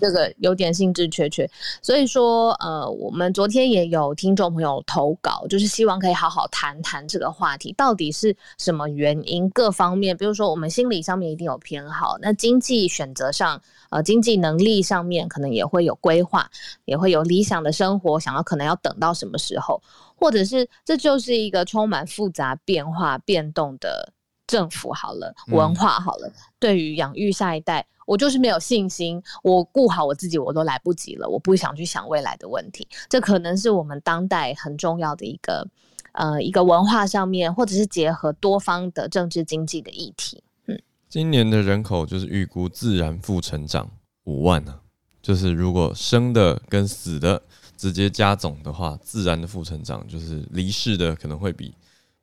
[0.00, 1.48] 这个有点兴致缺缺，
[1.82, 9.48] 所以说，呃，我们昨天也有听众朋友投稿，就是希望可以好好谈谈这个话题，到底是什么原因？
[9.50, 16.48] 各方面，比如说我们心理上面一定有偏好，那经济选择上，呃，经济能力上面可能也会有规划，
[16.84, 19.82] 也会有理想的生活，想要可能要等到什么时候，
[20.14, 24.12] 或者是这就是一个充满复杂、变化、变动的。
[24.46, 29.22] 政府好了，文化好了，嗯、对于养育下一代，我就是没有信心。
[29.42, 31.28] 我顾好我自己，我都来不及了。
[31.28, 35.66] 我不想去想未来的问题，这可能是我们当代很重要的一个，
[36.12, 40.42] 呃，一个文化上面，或者是结合多方的政治经济的议题。
[40.66, 40.78] 嗯，
[41.08, 43.90] 今年的人口就是预估自然负成长
[44.24, 44.80] 五万呢、啊，
[45.22, 47.42] 就是如果生的跟死的
[47.78, 51.74] 直接加总的话，自然的负成长就是离世的可能会比。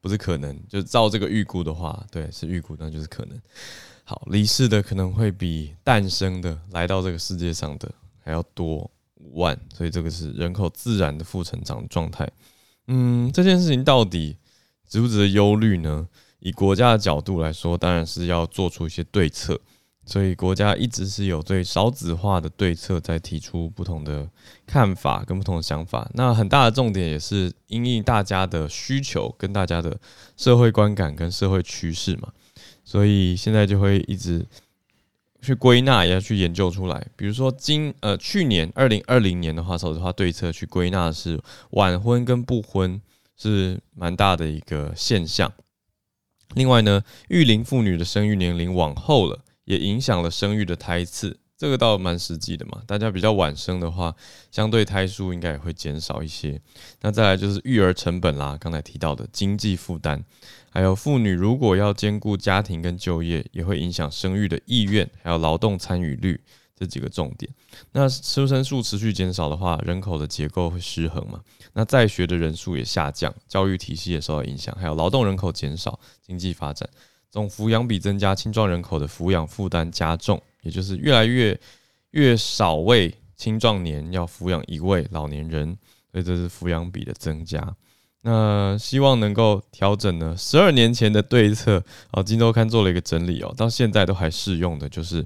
[0.02, 3.40] 不是可能，就照这个预估的话，对，是预估，那就是可能。
[4.04, 8.78] 好，离世的可能会比诞生的来到这个世界上的还要多
[9.16, 12.30] 五万，所以这个是人口自然的负成长状态。
[12.88, 14.36] 嗯，这件事情到底
[14.88, 16.08] 值不值得忧虑呢？
[16.40, 19.62] 以国家的角度来说，当然是要做出一些对策。
[20.04, 24.28] 所以国家一直是有对少子化的对策，在提出不同的
[24.66, 26.10] 看法跟不同的想法。
[26.16, 29.98] 那很大的重点也是因应大家的需求跟大家的
[30.36, 32.30] 社会观感跟社会趋势嘛。
[32.84, 34.46] 所以现在就会一直
[35.42, 37.08] 去归纳，也要去研究出来。
[37.16, 43.00] 比如说今呃去年二零二零年的话，少子化对策去归纳的是晚婚跟不婚
[43.38, 45.54] 是蛮大的一个现象。
[46.56, 49.40] 另外呢，育龄妇女的生育年龄往后了。
[49.72, 52.82] 也影响了生育的胎次，这个倒蛮实际的嘛。
[52.86, 54.14] 大家比较晚生的话，
[54.52, 56.60] 相对胎数应该也会减少一些。
[57.00, 60.22] 那再来就是育儿成本啦，刚才提到的经济负担，
[60.70, 66.42] 还有妇女如果要兼顾家庭跟就业，也会影响生育的意愿，还有劳动参与率
[66.76, 67.50] 这几个重点。
[67.94, 71.40] 那出生数持续减少的话，人口的结构会失衡嘛。
[71.72, 76.90] 那在学的人数也下降，教育体系也受到影响，还有劳动人口减少，经济发展。
[77.32, 81.58] 总抚养比增加，青壮人口的抚养负担加重，也就是越来越
[82.12, 85.78] 越少为青壮年要抚养一位老年人，
[86.12, 87.76] 所以这是抚养比的增加。
[88.24, 90.36] 那希望能够调整呢？
[90.38, 95.26] 十二年前的对策，哦，金周刊做了一个整理哦，到现在都还适用的，就是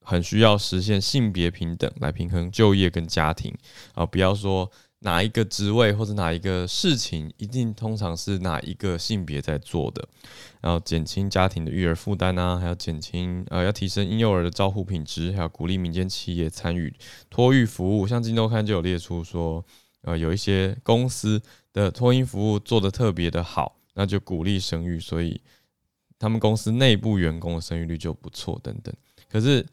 [0.00, 3.54] 很需要实现性别平等来平衡就业跟家庭
[3.94, 4.70] 啊，不要说。
[5.04, 10.08] 哪一个职位或者哪一个事情，一定通常是哪一个性别在做的，
[10.60, 16.94] 然后减轻家庭的育儿负担啊，还要减轻呃，要提升婴幼儿的照护品质，还要鼓励民间企业参与
[17.28, 18.06] 托育服务。
[18.06, 19.64] 像金周刊就有列出说，
[20.02, 25.40] 呃，有一些公司的托婴服务做得特别的好，那就鼓励生育，所以
[26.18, 28.94] 他们公司内部员工的生育率就不错等等。
[29.28, 29.66] 可是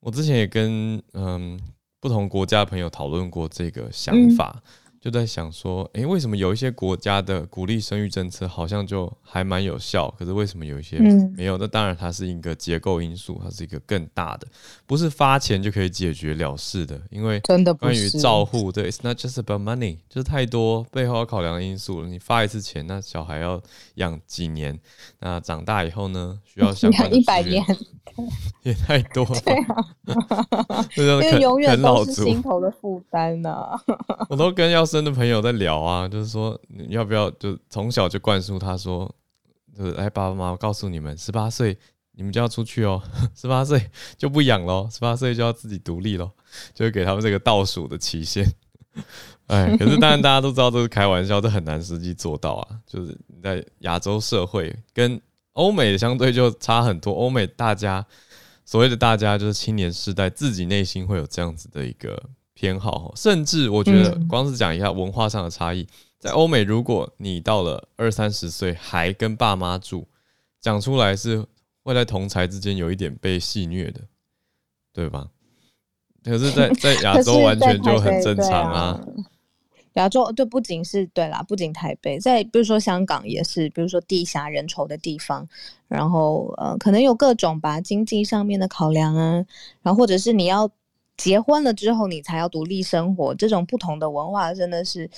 [0.00, 1.58] 我之前也跟嗯。
[2.00, 4.62] 不同国家的朋友讨论过这个想法，嗯、
[5.00, 10.98] 就在想说，诶、欸，为什么有一些国家的鼓励生育政策好像就还蛮有效，可是为什么有一些
[11.36, 11.56] 没有？
[11.56, 14.46] 那当然它是一个结构因素，它是一个更大的，
[14.86, 17.00] 不是发钱就可以解决了事的。
[17.10, 22.08] 因为真的关于照护，对，It's not just about money，就是太多背后要考量的因素了。
[22.08, 23.58] 你发一次钱，那小孩要
[23.94, 24.78] 养几年？
[25.20, 27.64] 那长大以后呢，需要相关的一百年。
[28.62, 33.70] 也太多了，对啊， 因为永远都是心头的负担呐。
[34.28, 39.14] 我都跟要生的朋友在聊啊，就是说你要不要就从小就灌输他说，
[39.76, 41.78] 就是哎，爸爸妈妈告诉你们，十八岁
[42.12, 43.02] 你们就要出去哦，
[43.34, 46.30] 十八岁就不养喽，十八岁就要自己独立喽，
[46.74, 48.44] 就会给他们这个倒数的期限。
[49.46, 52.78] 哎，可是当然大家都知道这是开玩笑，这很难实际做到啊。
[52.86, 55.20] 就是在亚洲社会跟。
[55.54, 58.06] 欧美相对就差很多，欧美大家
[58.64, 62.22] 所谓的大家就是青年世代自己内心会有这样子的一个
[62.60, 65.86] 偏好，甚至我觉得光是讲一下文化上的差异，
[66.18, 70.06] 在欧美如果你到了二三十岁还跟爸妈住，
[70.60, 71.46] 讲出来是
[71.82, 74.02] 会在同才之间有一点被戏虐的，
[74.92, 75.28] 对吧？
[76.22, 79.00] 可是在，在 在亚洲完全就很正常啊。
[79.94, 85.48] 亚洲对，不仅是对啦，不仅台北，在比如说香港也是，比如说地狭人稠的地方，
[85.88, 89.44] 然后呃，可能有各种吧，经济上面的考量啊，
[89.80, 90.70] 然后或者是你要
[91.22, 95.08] 结婚了之后你才要独立生活，这种不同的文化真的是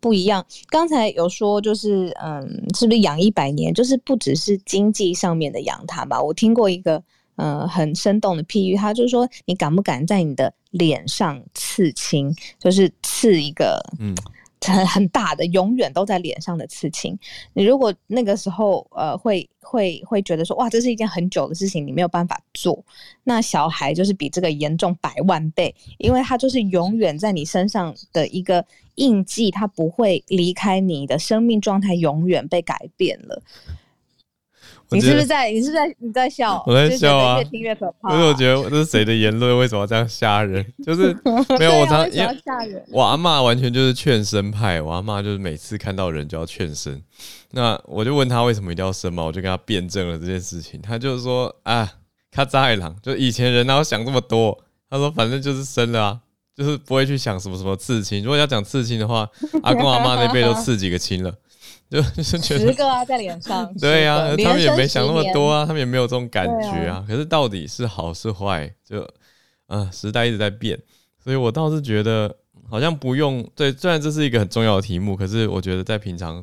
[0.00, 0.44] 不一样。
[0.68, 2.42] 刚才有说就是嗯，
[2.74, 6.20] 是不是养一百年，就是不只是经济上面的养他吧？
[6.20, 7.02] 我听过一个。
[7.36, 12.32] 呃，很生动的譬喻，他就是说，你敢不敢在你的脸上刺青？
[12.58, 14.14] 就是刺一个，嗯，
[14.64, 17.18] 很很大的，永远都在脸上的刺青。
[17.52, 22.84] 你如果那个时候，呃，会会会觉得说，哇，这是一件很久的事情，你没有办法做。
[23.24, 28.64] 那小孩就是比这个严重百万倍，因为他就是永远在你身上的一个
[28.96, 33.42] 印记，他不会离开你的生命状态，永远被改变了。
[34.92, 35.50] 你是不是在？
[35.50, 35.96] 你是不是在？
[35.98, 36.62] 你在笑？
[36.66, 37.38] 我在笑啊！
[37.38, 38.10] 越听越可怕。
[38.10, 39.58] 可是我觉得这是谁的言论？
[39.58, 40.64] 为什么要这样吓人？
[40.84, 41.16] 就是
[41.58, 42.36] 没有我常因为
[42.90, 44.80] 我阿嬷完全就是劝生派。
[44.80, 47.02] 我阿嬷就是每次看到人就要劝生。
[47.50, 49.24] 那我就问他为什么一定要生嘛？
[49.24, 50.80] 我就跟他辩证了这件事情。
[50.80, 51.90] 他就是说啊，
[52.30, 54.58] 他扎海郎，就以前人哪有想这么多？
[54.88, 56.20] 他说反正就是生了啊，
[56.56, 58.22] 就是不会去想什么什么刺青。
[58.22, 59.28] 如果要讲刺青的话，
[59.62, 61.32] 阿公阿妈那辈都刺几个青了。
[61.92, 63.70] 就 就是觉得十个啊，在脸上。
[63.78, 67.04] 对呀、啊，他们也没想那么多啊，他们也没有这种感觉啊。
[67.06, 69.06] 可是到底是好是坏，就
[69.66, 70.78] 啊，时代一直在变，
[71.22, 72.34] 所以我倒是觉得
[72.70, 73.46] 好像不用。
[73.54, 76.42] 对，虽然这是一个很重要的题目，可是我觉得在平常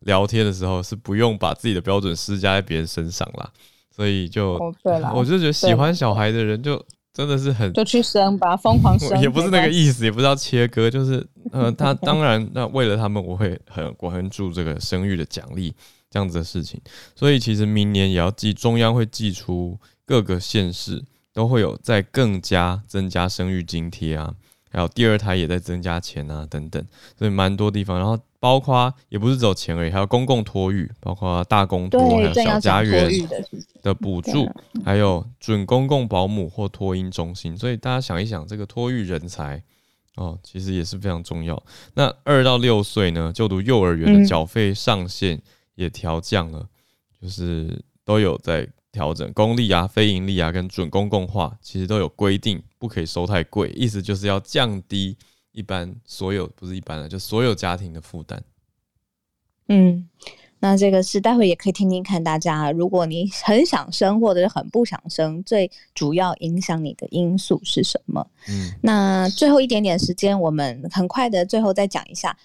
[0.00, 3.48] 聊天的时候是不用把自己的标准施加在别人身上啦。
[3.94, 4.58] 所以就，
[5.14, 6.84] 我就觉得喜欢小孩的人就。
[7.18, 15.74] 真的是很，就去生吧，疯狂 生，也不是那个意思，也不知道切割，就是 呃，他当然，那为了他们，我会很我很注这个生育的奖励
[16.08, 16.80] 这样子的事情。
[17.16, 19.76] 所以其实明年也要寄，中央会寄出
[20.06, 21.02] 各个县市
[21.32, 24.32] 都会有在更加增加生育津贴啊，
[24.70, 26.80] 还有第二胎也在增加钱啊等等，
[27.18, 28.16] 所以蛮多地方，然后。
[28.40, 33.10] 包括也不是只有钱而已，还有公共托育，包括大公托，还有小家园
[33.82, 34.48] 的补助，
[34.84, 37.56] 还有准公共保姆或托婴中心。
[37.56, 39.60] 所以大家想一想，这个托育人才
[40.14, 41.60] 哦，其实也是非常重要。
[41.94, 45.40] 那二到六岁呢，就读幼儿园的缴费上限
[45.74, 46.68] 也调降了，
[47.20, 49.32] 就是都有在调整。
[49.32, 55.16] 公立啊、非盈利啊跟准公共化，其实都有规定，不可以收太贵，意思就是要降低。
[55.52, 58.42] 一般所有不是一般的，就所有家庭的负担。
[59.68, 60.08] 嗯，
[60.60, 68.26] 那这个是待会也可以听听看大家，如果你很想生或者是很不想生，最主要影响你的因素是什么？
[68.48, 72.36] 嗯，那最后一点点时间，我们很快的最后再讲一下，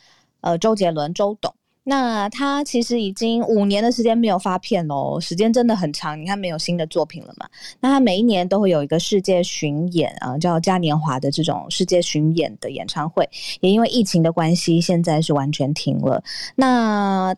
[0.42, 1.54] 呃，周杰伦周董。
[1.84, 6.19] 那他其实已经五年的时间没有发片喽，时间真的很长。
[6.19, 7.48] 你看没有新的作品了嘛？
[7.80, 13.30] 那他每一年都会有一个世界巡演啊，叫嘉年华的这种世界巡演的演唱会，
[13.62, 16.24] 也因为疫情的关系，现在是完全停了。
[16.56, 17.36] 那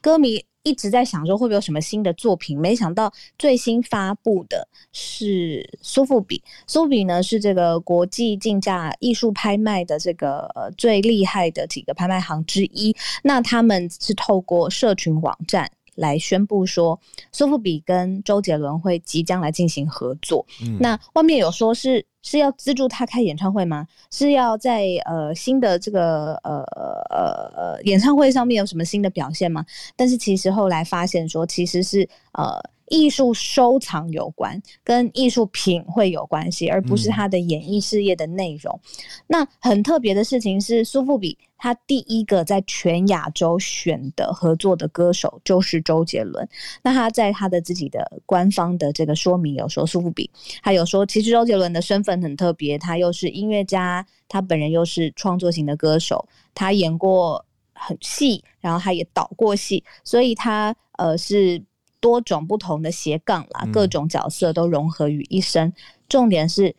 [0.00, 0.44] 歌迷。
[0.64, 6.42] 一直在想说会不会有什么新的作品，没想到最新发布的是苏富比。
[6.66, 12.94] 苏富比呢是这个国际竞价艺术拍卖的这个呃最厉害的几个拍卖行之一。
[13.22, 17.00] 那他们是透过社群网站来宣布说，
[17.32, 20.46] 苏富比跟周杰伦会即将来进行合作。
[20.62, 20.78] 嗯。
[20.80, 22.06] 那外面有说是。
[22.22, 23.86] 是要资助他开演唱会吗？
[24.10, 26.62] 是要在呃新的这个呃
[27.10, 29.64] 呃呃演唱会上面有什么新的表现吗？
[29.96, 32.60] 但是其实后来发现说，其实是呃。
[32.92, 38.78] 艺术收藏有关，跟艺术品会有关系，而不是他的演艺事业的内容。
[38.84, 46.46] 嗯、那很特别的事情是，苏富比他第一个在全亚洲选的合作的歌手就是周杰伦。
[46.82, 50.30] 那他在他的自己的官方的这个说明有说，苏富比
[50.62, 61.62] 他有说，其实周杰伦的身份很特别，他又是音乐家，他本人又是创作型的歌手，他演过很戏，然后他也导过戏，所以他呃是。
[62.02, 65.68] 多种不同的斜杠啦，各种角色都融合于一身。
[65.68, 65.72] 嗯、
[66.08, 66.74] 重点是，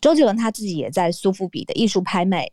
[0.00, 2.48] 周杰伦他自己也在苏富比的艺术拍卖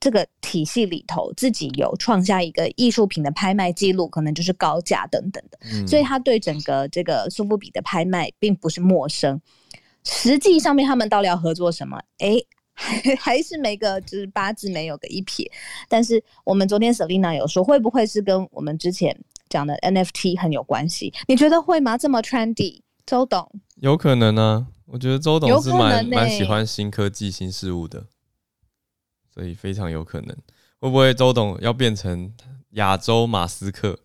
[0.00, 5.58] 这个体系里头，自己有创下一个艺术品的拍卖记录，可能就是高价等等的。
[5.72, 9.40] 嗯、所以他对整个这个苏富比的拍卖并不是陌生。
[10.04, 12.00] 实际上面他们到底要合作什么？
[12.18, 12.36] 哎，
[12.72, 15.50] 还 还是没个就是八字没有个一撇。
[15.88, 19.18] 但是我们昨天 Selina 有说，会不会是跟我们之前
[19.48, 21.96] 讲的 NFT 很有关系，你觉得会吗？
[21.98, 24.74] 这么 trendy，周董有可能呢、啊。
[24.86, 28.06] 我觉得周董是蛮蛮、欸、喜欢新科技、新事物的，
[29.34, 30.34] 所以非常有可能。
[30.80, 32.32] 会不会周董要变成
[32.70, 33.98] 亚洲马斯克？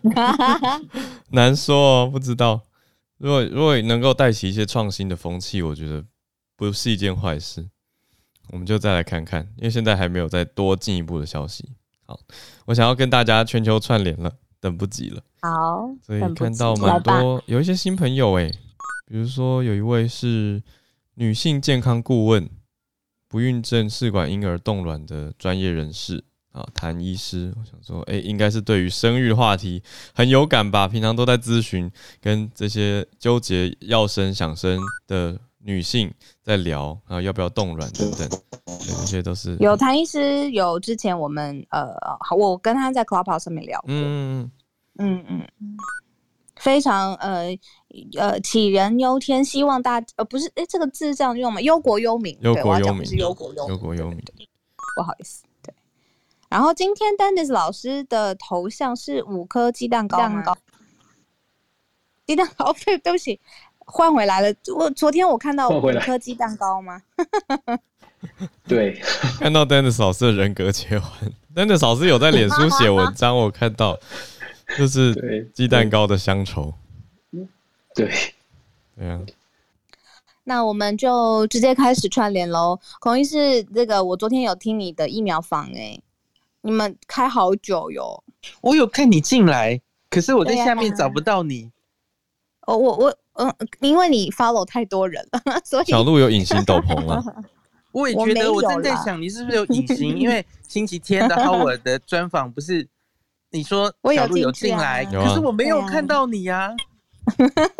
[1.30, 2.62] 难说哦，不知道。
[3.18, 6.04] 如果如果能够带起一些创新的风气，我觉得
[6.56, 7.68] 不是一件坏事。
[8.50, 11.72] 我们就再来看看，因为现在还没有再多进一步的消息。
[12.08, 12.18] 好，
[12.64, 15.22] 我想要跟大家全球串联了，等不及了。
[15.42, 18.50] 好，所以看到蛮多有一些新朋友哎，
[19.06, 20.62] 比如说有一位是
[21.16, 22.48] 女性健康顾问，
[23.28, 27.52] 不孕症试管婴儿冻卵的专业人士啊，谭医师。
[27.54, 29.82] 我想说，哎、欸，应该是对于生育话题
[30.14, 30.88] 很有感吧？
[30.88, 31.90] 平常都在咨询
[32.22, 35.38] 跟这些纠结要生想生的。
[35.60, 38.28] 女性在聊啊，要不要冻卵等等，
[38.64, 44.50] 这些都是有谭医师，有之前我们呃，好，我跟他在 Clubhouse 上面聊过，嗯
[44.98, 45.76] 嗯嗯嗯，
[46.56, 47.48] 非常呃
[48.16, 51.60] 呃杞人忧天，希望大呃不是哎、欸、这个字这样用吗？
[51.60, 54.22] 忧国忧民，忧国忧民是忧国忧忧国忧民，
[54.96, 55.74] 不好意思，对。
[56.48, 60.42] 然后今天 Dennis 老师的头像是五颗鸡蛋糕吗？
[62.26, 63.40] 鸡蛋糕，对，对不起。
[63.90, 67.00] 换回来了，我昨天我看到五颗鸡蛋糕吗？
[68.66, 69.00] 对，
[69.40, 71.10] 看到 Dennis 老师的人格切换
[71.54, 73.98] ，Dennis 老师有在脸书写文章，我看到
[74.76, 76.74] 就是鸡蛋糕的乡愁。
[77.94, 78.12] 对，
[78.94, 79.20] 对啊。
[80.44, 82.78] 那我们就直接开始串联喽。
[83.00, 86.02] 孔医师，这个我昨天有听你的疫苗房哎、欸，
[86.60, 88.22] 你们开好久哟。
[88.60, 89.80] 我有看你进来，
[90.10, 91.70] 可是我在下面找不到你。
[92.66, 93.18] 哦，我我。
[93.38, 97.22] 嗯，因为你 follow 太多人了， 所以小鹿有隐形斗篷了。
[97.92, 100.18] 我也觉得，我正在想你是不是有隐形？
[100.18, 102.86] 因为 星期天的 Howard 的专访不是
[103.50, 106.76] 你说小鹿有进来，啊、可是我没有看到你呀、啊。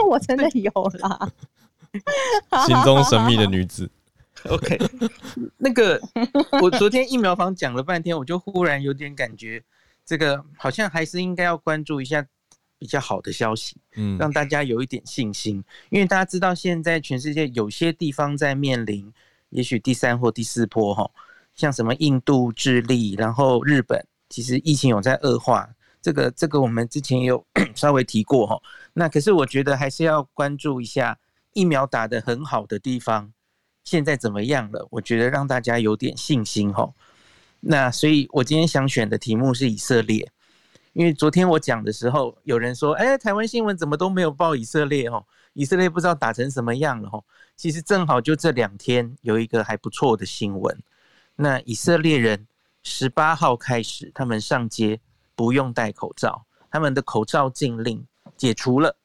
[0.08, 1.30] 我真的有啦，
[2.66, 3.90] 心中神秘的女子。
[4.48, 4.78] OK，
[5.56, 6.00] 那个
[6.62, 9.62] 我昨天疫苗房讲了半天，我就忽然有点感觉，
[10.06, 12.24] 这个好像还是应该要关注一下。
[12.78, 19.12] 比较好的消息，嗯，让大家有一点信心，因为大家知道现在全世界有些地方在面临，
[19.50, 21.10] 也许第三或第四波哈，
[21.54, 25.68] 像什么印度、智利，然后日本，其实疫情有在恶化，
[26.00, 28.60] 这个这个我们之前有 稍微提过哈。
[28.92, 31.18] 那可是我觉得还是要关注一下
[31.54, 33.32] 疫苗打得很好的地方，
[33.82, 34.86] 现在怎么样了？
[34.92, 36.92] 我觉得让大家有点信心哈。
[37.60, 40.30] 那所以我今天想选的题目是以色列。
[40.98, 45.06] 因为昨天我讲的时候，有人说：“哎，台湾新闻怎么都没有报以色列？
[45.06, 47.22] 哦，以色列不知道打成什么样了。”哦，
[47.54, 50.76] 其实正好就这两天有一个还不错的新闻。
[51.36, 52.44] 那以色列人
[52.82, 54.98] 十八号开始，他们上街
[55.36, 58.04] 不用戴口罩，他们的口罩禁令
[58.36, 58.96] 解除了。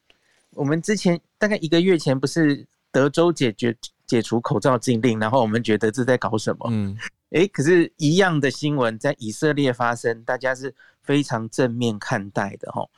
[0.50, 6.66] 我们之前大概一个月前，不是德州解决解除口罩禁令，然后我们觉得这在搞什么？
[6.72, 6.98] 嗯。
[7.30, 10.72] 诶，可是，一样的新闻在以色列发生，大家是
[11.02, 12.88] 非常正面看待的吼。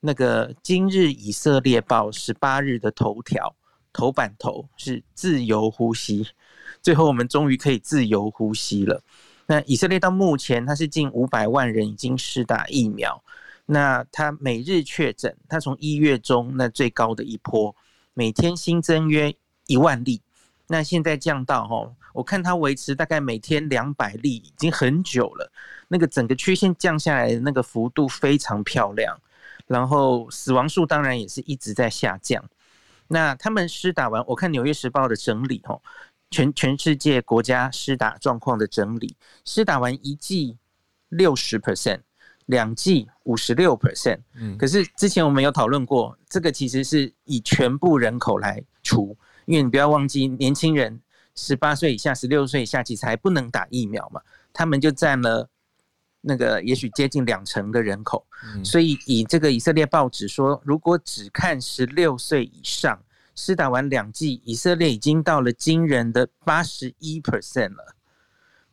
[0.00, 3.56] 那个今日以色列报十八日的头条
[3.94, 6.26] 头版头是自由呼吸，
[6.82, 9.02] 最后我们终于可以自由呼吸了。
[9.46, 13.24] 那以色列到目前，它是近五百万人已经施打疫苗，
[13.64, 17.74] 那它每日确诊，它从一月中那最高的一波，
[18.12, 19.34] 每天新增约
[19.66, 20.20] 一万例，
[20.66, 21.94] 那现在降到吼。
[22.16, 25.52] 我看它维持大概每天两百例，已经很久了。
[25.86, 29.20] 那个整个曲线降下来的那个幅度非常漂亮，
[29.66, 32.42] 然后死亡数当然也是一直在下降。
[33.08, 35.78] 那他们施打完，我看《纽约时报》的整理，哦，
[36.30, 39.14] 全全世界国家施打状况的整理，
[39.44, 40.56] 施打完一剂
[41.10, 42.00] 六十 percent，
[42.46, 44.20] 两剂五十六 percent。
[44.36, 49.14] 嗯，可是之前我们有讨论过，这个其实是以全部人口来除，
[49.44, 50.98] 因为你不要忘记年轻人。
[51.36, 54.20] 十八岁以下、十六岁以下，其实还不能打疫苗嘛，
[54.52, 55.48] 他们就占了
[56.20, 58.26] 那个也许接近两成的人口。
[58.54, 63.02] 嗯、所以以这个以色列报纸说，如果只看十六岁以上，
[63.34, 67.94] 施打完两剂，以色列已经到了惊人的八十一 percent 了，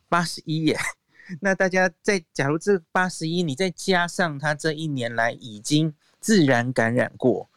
[0.08, 0.78] 八十一耶！
[1.40, 7.48] 那大家在假如这八十一，你再加上他这一年来已经自然感染过。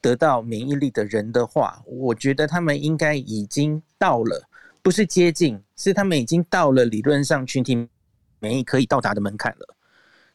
[0.00, 4.48] 得到免疫力的人的话，我觉得他们应该已经到了，
[4.82, 7.88] 不是接近，是他们已经到了理论上群体
[8.38, 9.76] 免疫可以到达的门槛了。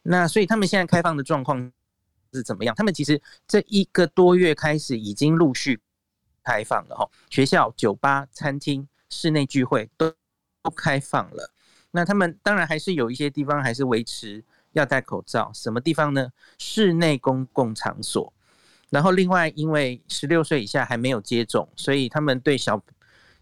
[0.02, 1.72] 那所以他们现在开放的状况
[2.34, 2.76] 是怎么样？
[2.76, 5.80] 他们其实这一个多月开始已经陆续
[6.44, 10.14] 开放了哈，学校、酒吧、餐厅、室内聚会都
[10.62, 11.52] 都开放了。
[11.92, 14.44] 那他们当然还是有一些地方还是维持
[14.74, 16.32] 要戴口罩，什么地方呢？
[16.58, 18.34] 室内公共场所。
[18.94, 22.80] 然后，另外，因为十六岁以下还没有接种，所以他们对小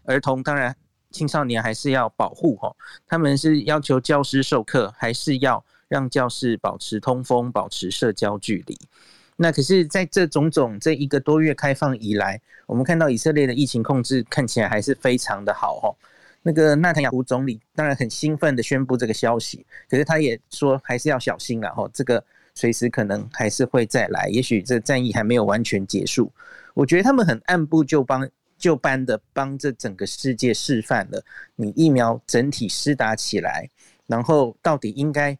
[0.04, 0.74] 儿童，当然
[1.10, 2.74] 青少年还是要保护哈。
[3.06, 8.78] 他们是要求教师授课，还是要让教室保持通风、保持社交距离。
[9.36, 15.94] 那可是，在这种种这一个多月开放以来，我们看到以色列的疫情控制看起来还是非常的好哈。
[16.42, 22.24] 那个纳坦雅胡总理当然很兴奋的宣布这个消息，可是他也说还是要小心了哈，这个
[22.54, 26.32] 随时可能还是会再来，也许这战役还没有完全结束。
[26.74, 31.22] 我觉得他们很按部就班、就班的帮这整个世界示范了，
[31.56, 33.68] 你疫苗整体施打起来，
[34.06, 35.36] 然后到底应该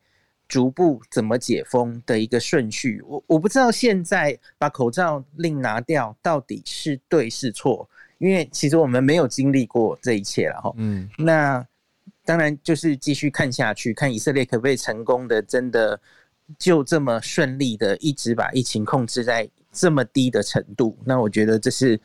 [0.48, 3.00] 逐步怎么解封的一个顺序。
[3.06, 7.88] 我我不知道现在把口罩令拿掉到底是对是错。
[8.18, 11.66] 因为其实我们没有经历过这一切了哈，嗯，那
[12.24, 16.00] 当然就是继续看下去，看以色列可不可以成功的，真的
[16.58, 20.96] 就这么顺利的一直把疫情控制在这么低的程度。
[21.04, 22.00] 那我觉得这是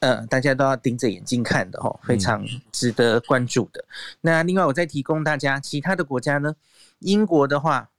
[0.00, 3.84] 呃大家都要盯着眼睛看的哦，非常值得关注的。
[4.20, 6.54] 那另外我再提供大家其他的国家呢，
[6.98, 7.90] 英国的话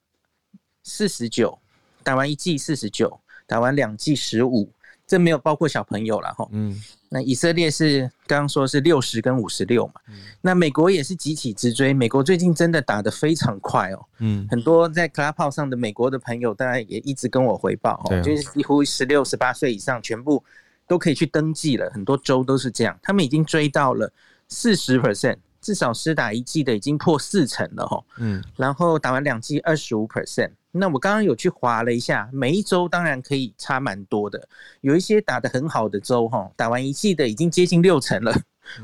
[0.84, 1.60] 四十九，
[2.04, 4.70] 打完一剂四十九，打完两剂十五。
[5.14, 6.76] 这没有包括小朋友了哈，嗯，
[7.08, 20.44] 那以色列是刚刚说是六十跟五十六嘛，嗯，那美国也是急起直追，美国最近真的打得非常快哦，嗯，很多在 Clubhouse 上的美国的朋友，当然也一直跟我回报哦，就是几乎十六、十八岁以上全部
[20.88, 24.12] 都可以去登记了，很多州都是这样，他们已经追到了
[24.48, 25.38] 四十 percent。
[25.62, 30.50] 至少施打一剂的已经破四成了哈，嗯，然后打完两剂二十五 percent。
[30.76, 34.50] 那我刚刚有去划了一下，每一周当然可以差蛮多的，
[34.82, 38.36] 有一些打得很好的州哈，打完一季的已经接近六成了，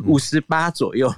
[0.05, 1.11] 五十八左右，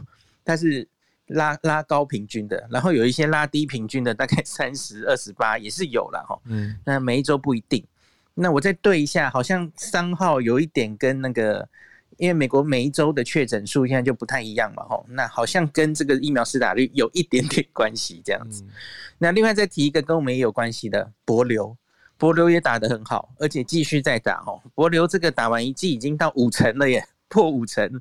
[0.44, 0.88] 但是
[1.28, 7.86] 拉拉高平均的，然后有一些拉低平均的，大概三十二十八也是有了哈，嗯，那每一周不一定。
[8.34, 11.68] 那我再对一下，好像三号有一点跟那个。
[12.22, 18.64] 因为美国每一周的确诊数现在就不太一样嘛，吼，那好像跟这个疫苗施打率有一点点关系这样子。
[19.18, 21.76] 那另外再提一个跟我们也有关系的博流，
[22.20, 24.62] 博流也打得很好，而且继续在打，哦。
[24.76, 28.00] 博流这个打完一剂已经到五成了耶， 破五成，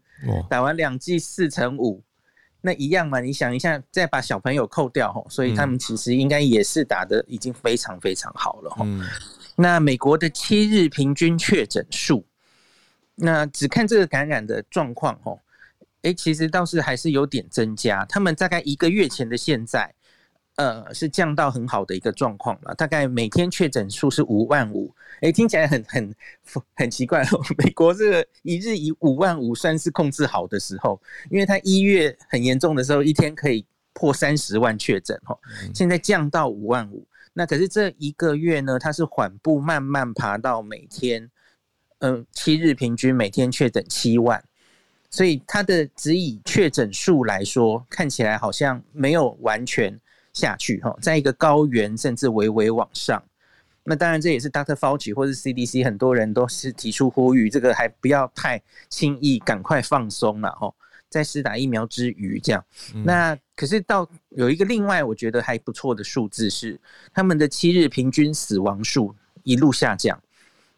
[0.51, 2.03] 打完两剂四成五，
[2.61, 8.87] 那一样嘛，你想一下，再把小朋友扣掉，吼，所以他们其实应该也是打得已经非常非常好了，吼。
[9.57, 12.23] 那美国的七日平均确诊数。
[13.23, 15.39] 那只看这个感染的状况哦，
[16.03, 18.03] 诶，其实倒是还是有点增加。
[18.07, 19.95] 他们大概一个月前的现在，
[20.57, 22.75] 呃，是降到很好的一个状况了。
[22.75, 26.15] 大概每天确诊数是五万五，诶，听起来很很
[26.77, 27.41] 很奇怪哦。
[27.59, 30.99] 美国这个一日以五万五算是控制好的时候，
[31.31, 35.39] 因为它一月很严重的时候，一天可以破三十万确诊哦。
[35.75, 41.31] 现在降到五万五，那可是这一个月呢，它是缓步慢慢爬到每天。
[42.01, 44.43] 嗯，七日平均每天确诊七万，
[45.11, 49.99] 所以它的只以确诊数来说，看起来好像没有完全
[50.33, 53.23] 下去哈，在一个高原甚至微微往上。
[53.85, 54.75] 那当然这也是 Dr.
[54.75, 60.73] Fauci 或是 CDC 很多人都是提出呼吁，这个还不要太轻易，赶快放松了哈，
[61.11, 62.65] 在施打疫苗之余这样。
[63.05, 66.81] 那可是到有一个另外我觉得还不错的数字是，
[67.13, 70.19] 他们的七日平均死亡数一路下降。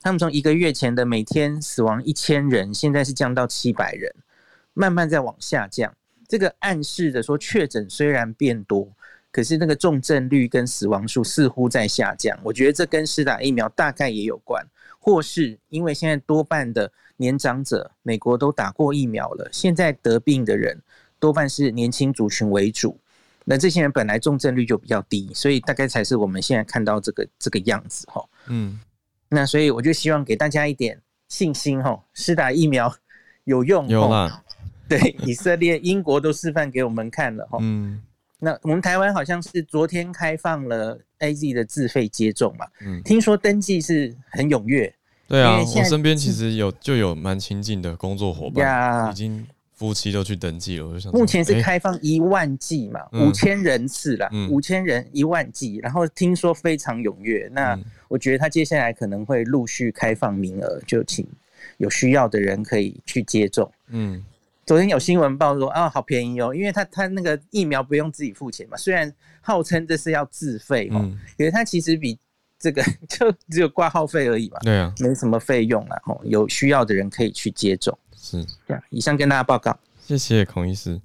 [0.03, 4.13] 他们从一个月前的每天死亡一千人，现在是降到七百人，
[4.75, 5.95] 慢慢在往下降。
[6.27, 8.91] 这个暗示着说，确诊虽然变多，
[9.31, 12.37] 可是那个重症率跟死亡数似乎在下降。
[12.43, 14.67] 我觉得这跟施打疫苗大概也有关，
[14.99, 20.83] 或是因为现在多半的年长者，美国都打过疫苗了，现在得病的人
[21.21, 22.99] 多半是年轻族群为主。
[23.45, 28.25] 那这些人本来重症率就比较低，所以大概才是我们现在看到这个这个样子哈。
[28.49, 28.81] 嗯。
[29.35, 32.95] 那所以我就希望给大家一点信心哈，施打疫苗
[33.45, 34.43] 有用，有啦。
[34.89, 37.59] 对， 以色列、英国都示范给我们看了哈。
[37.63, 38.03] 嗯。
[38.39, 42.67] 那我们台湾好像是昨天开放了 AZ 的自费接种嘛。
[42.85, 43.01] 嗯。
[43.05, 44.93] 听说登记是很踊跃。
[45.29, 49.47] 对啊，我身边其实有就有蛮亲近的工作伙伴已经。
[49.75, 57.49] 夫妻都去登记了，我就想，目前是开放一万剂嘛，五千人次啦，五千人一万剂，然后听说非常踊跃。
[57.53, 61.27] 那我觉得他接下来可能会陆续开放名额，就请
[61.79, 63.69] 有需要的人可以去接种。
[63.89, 64.23] 嗯，
[64.65, 72.17] 昨天有新闻报说啊，好便宜哦，因为他他那个疫苗不用自己付钱嘛，虽然号称这是要自费哦，可是他其实比
[72.57, 76.01] 这个 就只有挂号费而已嘛，对啊，没什么费用啦。
[76.07, 77.99] 哦，有需要的人可以去接种。
[78.25, 81.01] 是，对啊，以上跟大家报告，谢谢孔医师。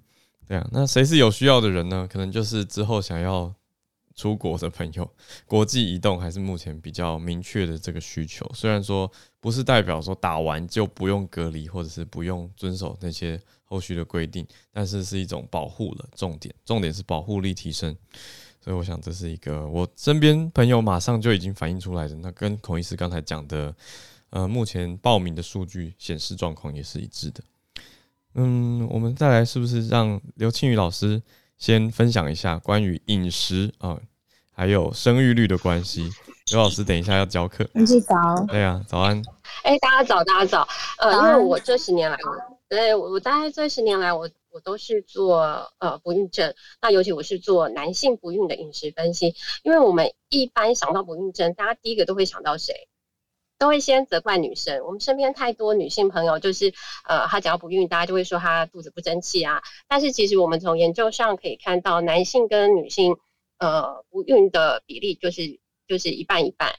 [0.47, 2.07] 对啊，那谁是有需要的人呢？
[2.09, 3.51] 可能就是之后想要
[4.15, 5.11] 出国的朋友，
[5.47, 8.47] 国际移动还是目前比较明确的这个需求。
[8.53, 16.05] 虽然说不是代表说打完就不用隔离，或者是不用遵守那些后续的规定，但是是一种保护了。
[16.15, 17.97] 重点，重点是保护力提升。
[18.63, 22.15] 所以我想这是一个我身边朋友马上就已经反映出来的。
[22.17, 23.73] 那跟孔医师刚才讲的。
[24.29, 27.41] 呃，目前报名的数据显示状况也是一致的。
[28.35, 31.21] 嗯，我们再来是不是让刘庆宇老师
[31.57, 33.99] 先分享一下关于饮食啊，
[34.51, 36.09] 还有生育率的关系？
[36.51, 37.67] 刘老师等一下要教课。
[37.73, 38.15] 你早。
[38.47, 39.21] 对呀、啊，早安。
[39.63, 40.67] 哎、欸，大家早，大家早。
[40.99, 42.17] 呃，因为我这十年来，
[42.69, 49.35] 对我我大概这十年来，我我都是做呃不孕症，那尤其我是做男性不孕的饮食分析。
[49.63, 52.87] 因为我们一般想到不孕症，大家第一个都会想到谁？
[53.59, 54.85] 都会先责怪女生。
[54.85, 56.73] 我们身边太多女性朋友，就是
[57.07, 59.63] 呃，她只要不孕，大家就会说她肚子不争气啊。
[59.87, 63.17] 但是其实我们从研究上可以看到，男性跟女性
[63.57, 66.75] 呃不孕的比例就是就是一半一半。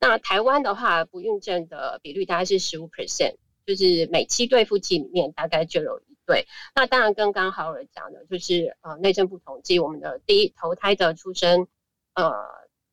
[0.00, 3.34] 那台湾的话，不孕症的比率大概是十五 percent，
[3.66, 6.46] 就是每七对夫妻里面大概就有一对。
[6.74, 11.68] 那当然跟刚刚浩尔讲的，就是呃内政部统计我们的第一头胎的出生
[12.14, 12.32] 呃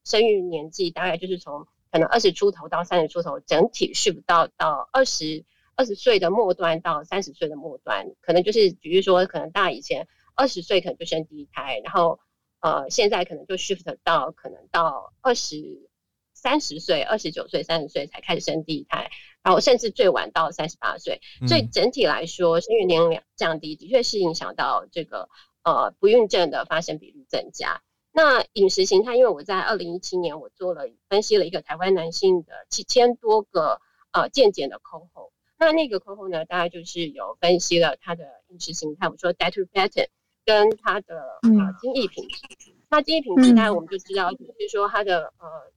[0.03, 1.65] 生育年纪，大概就是从。
[1.91, 5.43] 可能二十出头到三十出头，整体是不到到二十
[5.75, 12.19] 二十岁的末端到三十岁的末端，可能就是比如说，可能大以前二十岁可能就生第一胎，然后
[12.59, 15.89] 呃现在可能就 shift 到可能到二十
[16.33, 19.09] 三十岁、二十九岁、三十岁才开始生第一胎，
[19.41, 21.21] 然后甚至最晚到三十八岁。
[21.47, 25.27] 所以整体来说，生育年龄降低的确是影响到这个
[25.63, 27.81] 呃不孕症的发生比率增加。
[28.21, 33.79] 那饮食形态，因为我在二零一七年我做了分析了一个台湾男性的七千多个
[34.11, 40.07] 呃健检的 cohort，那那个 cohort 呢，大概就是有分析了他的饮食形态，我说 dietary pattern
[40.43, 42.71] 跟他的呃精益品质。
[42.71, 45.71] 嗯、那精益品质，大概我们就知道，就是说他的呃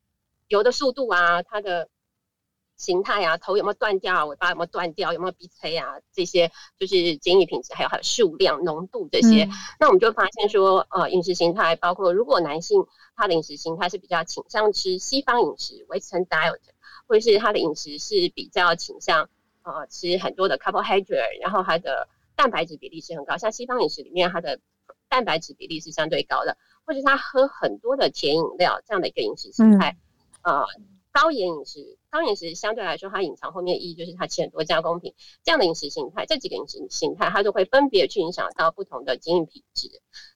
[0.49, 1.89] 游的速度啊，他的。
[2.77, 4.27] 形态啊，头有没有断掉啊？
[4.27, 5.13] 尾巴有没有断掉？
[5.13, 5.95] 有没有鼻塞啊？
[6.13, 9.45] 这些就是精液品质，还有它的数量、浓度这些。
[9.45, 16.59] 嗯、那我们就发现说，呃，饮食形态包括如果男性他的饮食形态是比较倾向吃西方饮食 （Western diet），
[17.07, 19.29] 或者是他的饮食是比较倾向
[19.63, 24.59] 呃吃很多的 carbohydrate，然后他的蛋白质比例是很高，像西方饮食里面它的
[25.09, 29.97] 蛋白质比例是相对高的，或者他喝很多的甜饮料这样的一个饮食形态，
[30.43, 30.67] 嗯、呃。
[31.13, 35.15] 高盐饮食，高盐饮食相对来说，它隐藏后面的意义就是它吃很多加工品。
[35.45, 39.89] 这样的饮食形态，这几个饮食形态，它都会分别去影响到不同的基因品质。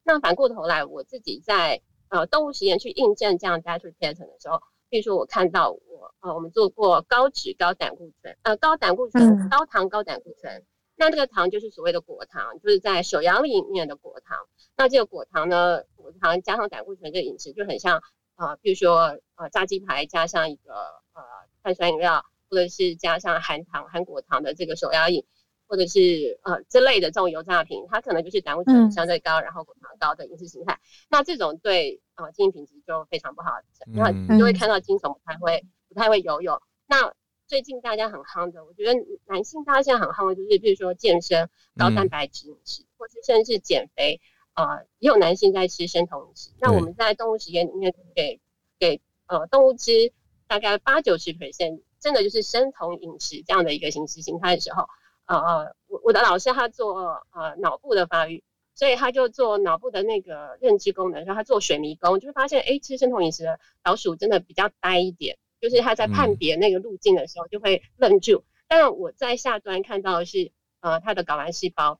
[0.03, 10.63] 那反过头来，我自己在呃动物实验去印证这样 dietary pattern 的时候，比如说我看到我呃我们做过高脂高胆固醇呃高胆固醇高糖高胆固醇，
[10.95, 14.37] 那这个糖就是所谓的果糖，就是在手摇里面的果糖。
[14.75, 18.03] 那这个果糖呢，果糖加上胆固醇这个饮食就很像。
[18.37, 20.73] 啊、呃，比如说，呃，炸鸡排加上一个
[21.13, 21.21] 呃
[21.63, 25.25] 碳酸饮料，或者是加上含糖、含果糖的这个手摇饮，
[25.67, 30.79] 或者是呃之类的这种油炸品，它可能就是胆固醇相对高，嗯、然后果糖高的饮食形态。
[31.09, 33.51] 那这种对呃精液品质就非常不好，
[33.87, 36.61] 那你就会看到精虫不太会不太会游泳。
[36.85, 37.11] 那
[37.47, 38.93] 最近大家很夯的，我觉得
[39.25, 44.21] 男性大家现在很夯的就是，比如说健身、高蛋白质饮食，嗯、或是甚至是减肥。
[44.57, 46.49] 呃，也有男性在吃生酮饮食。
[46.59, 48.41] 那我们在动物实验里面给
[48.79, 50.11] 给呃动物吃
[50.47, 54.87] 大概八九十 percent，真的就是生酮饮食这样的一个形式形态的时候，
[55.27, 58.43] 呃，我我的老师他做呃脑部的发育，
[58.73, 68.43] 所以他就做脑部的那个认知功能，然后他做水迷宫，就会发现，哎，吃生酮饮食的老鼠真的比较呆一点，就是他在判别那个路径的时候就会愣住。
[68.67, 71.99] 但、嗯、我在下端看到的是，呃，它的睾丸细胞。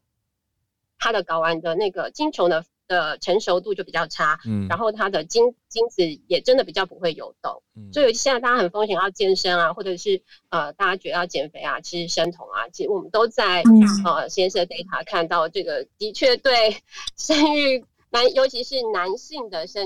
[0.97, 16.77] 它的睾丸的那个精虫的的成熟度就比较差，嗯，然后它的精精子也真的比较不会游动，嗯，所以现在大家很风险要健身啊，或者是呃大家觉得要减肥啊，吃生酮啊，其实我们都在、嗯、呃实验室 data 看到这个的确对
[17.17, 19.85] 生育男尤其是男性的生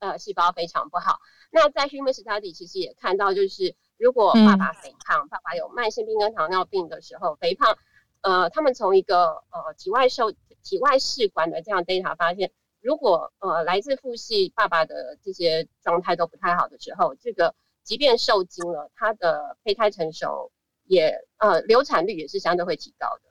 [0.00, 1.20] 呃细胞非常不好。
[1.52, 7.76] 那在 human study 其实也看到，就是如果爸爸肥胖，嗯、爸爸有慢性病跟糖尿病的时候，肥胖。
[8.22, 10.30] 呃，他们从一个呃体外受
[10.62, 12.50] 体外试管的这样 data 发现，
[12.80, 20.50] 如果呃来自父系爸爸的这些状态都不太好的时候，这个即便受精了，他的胚胎成熟
[20.86, 23.22] 也呃流产率也是相对会提高的。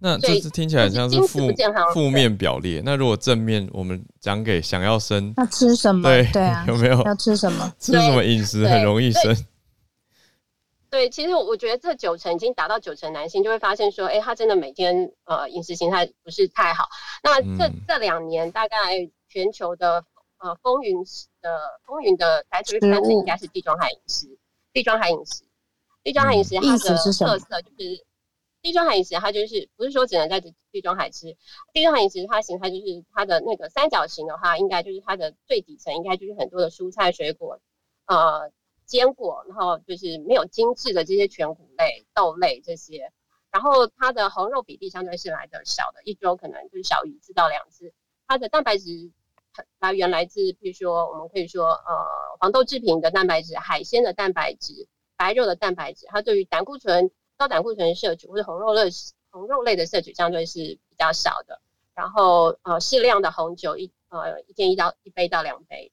[0.00, 1.40] 那这是听起来像是负
[1.92, 2.80] 负面表列。
[2.84, 6.02] 那如果正面，我们讲给想要生要吃什么？
[6.08, 7.68] 对对啊，有没有要吃什么？
[7.80, 9.36] 吃什么饮食很容易生？
[10.90, 16.88] 对，其实我觉得这九成已经达到九成男性就会发现说，哎，他真的每天呃饮食形态不是太好。
[17.22, 20.04] 那这、嗯、这两年大概全球的
[20.38, 20.96] 呃风云
[21.42, 24.38] 的风云的 dietary pattern 应该是地中海饮食，
[24.72, 25.44] 地中海饮食，
[26.02, 26.96] 地中海饮食它的特
[27.38, 28.04] 色就是
[28.62, 31.36] 地中海饮食它就是不是说只能在地中海吃，
[31.74, 37.60] 地中海饮食它形态就是它的那个三角形的话，应该就是它的最底层应该就是很多的蔬菜水果，
[38.06, 38.50] 呃。
[38.88, 43.12] 坚果，然后就是没有精致的这些全谷类、豆类这些，
[43.52, 47.92] 然后它的红肉比例相对是来的少的，一周可能就是小于一次到两次。
[48.26, 49.12] 它的蛋白质
[49.78, 52.06] 来源来自，比如说我们可以说，呃，
[52.40, 58.90] 黄豆制品的蛋白质、海鲜的蛋白质、白肉的蛋白质，它对于胆固醇、高胆固醇摄取或者红肉类
[59.30, 60.58] 红肉类的摄取相对是
[60.88, 61.60] 比较少的。
[61.94, 65.90] 然后呃，适量的红酒一呃一天一到一杯到两杯，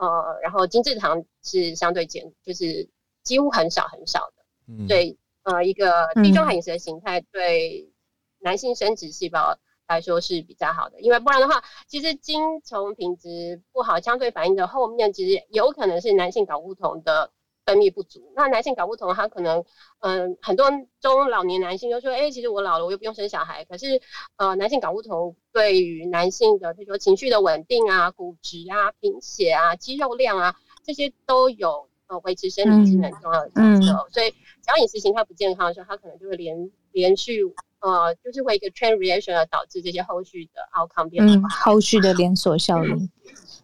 [0.00, 2.88] 呃，然后精制糖是相对减，就是
[3.22, 4.44] 几乎很少很少的。
[4.66, 7.92] 嗯，对，呃，一个地中海饮食的形态对
[8.40, 9.58] 男性生殖细胞。
[9.90, 17.32] 来说是比较好的，因为不然的话，其实精虫品质不好，相对反应的后面其实有可能是男性睾固酮的
[17.70, 18.32] 分泌不足。
[18.34, 19.64] 那男性睾固酮它可能，
[20.00, 20.68] 嗯、呃，很多
[21.00, 23.64] 中老年男性就说，哎、欸，其实我老了，我又不用生小孩。
[23.64, 24.00] 可是，
[24.36, 33.60] 呃，男性睾固酮对于男性的，比如说情绪的稳定啊、骨质啊、贫血啊、肌肉量啊，这些都有呃维持生理机能重要的角色。
[33.60, 37.42] 嗯嗯、所以，只要饮食形态不健康的时候，它可能就会连连续。
[37.82, 43.08] 呃，就是会一个 chain reaction 而导致这些后续的 outcome 变化，嗯，后续的连锁效应。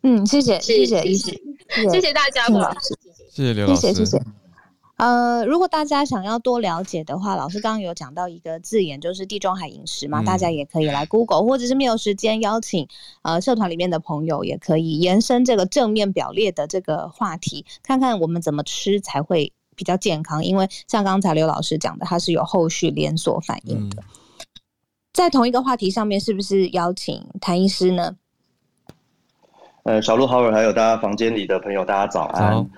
[0.03, 1.41] 嗯，谢谢，谢谢，谢谢，
[1.91, 2.97] 谢谢大家，老师，
[3.29, 4.23] 谢谢刘老师，谢谢，谢谢。
[4.97, 12.89] 呃，如果大家想要多了解的话，老师刚刚有讲到一个字眼，就是地中海饮食嘛，嗯、大家也可以来 Google，或者是没有时间邀请
[13.21, 19.53] 呃社团里面的朋友，也可以延伸这个正面表列的这个话题，看看我们怎么吃才会。
[19.77, 24.03] 比较健康，因为像刚才刘老师讲的，它是有后续连锁反应的。
[24.03, 24.05] 嗯、
[25.13, 28.17] 在同一个话题上面，是不是邀请谭医师呢？
[29.85, 32.69] 呃，小鹿、好友，还有大家房间里的朋友，大家早安。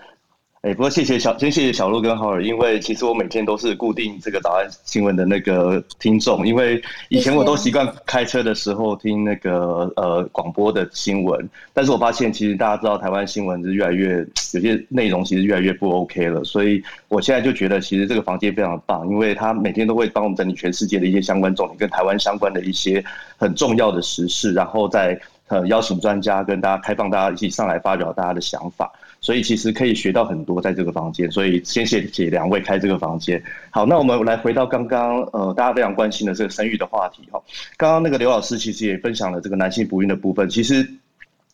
[0.61, 23.03] 哎、欸，不过谢谢小，先谢谢小鹿跟浩尔，因为其实我每天都是固定这个早安新闻的那个听众，因为以前我都习惯开车的时候听那个呃广播的新闻，但是我发现其实大家知道台湾新闻是越来越有些内容其实越来越不 OK 了，所以我现在就觉得其实这个房间非常棒，因为他每天都会帮我们整理全世界的一些相关重点跟台湾相关的一些
[23.37, 28.93] 很重要的时事，然后再呃邀请专家跟大家开放大家一起上来发表大家的想法。
[29.29, 33.39] 所以其实可以学到很多在这个房间，所以先谢谢两位开这个房间。
[33.69, 37.39] 好，那我们来回到刚刚呃大家非常关心的这个生育的话题哈。
[37.77, 40.49] 刚刚那个刘老师其实也分享了这个男性不孕的部分。
[40.49, 40.89] 其实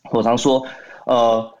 [0.09, 0.65] 我常说，
[1.05, 1.53] 呃，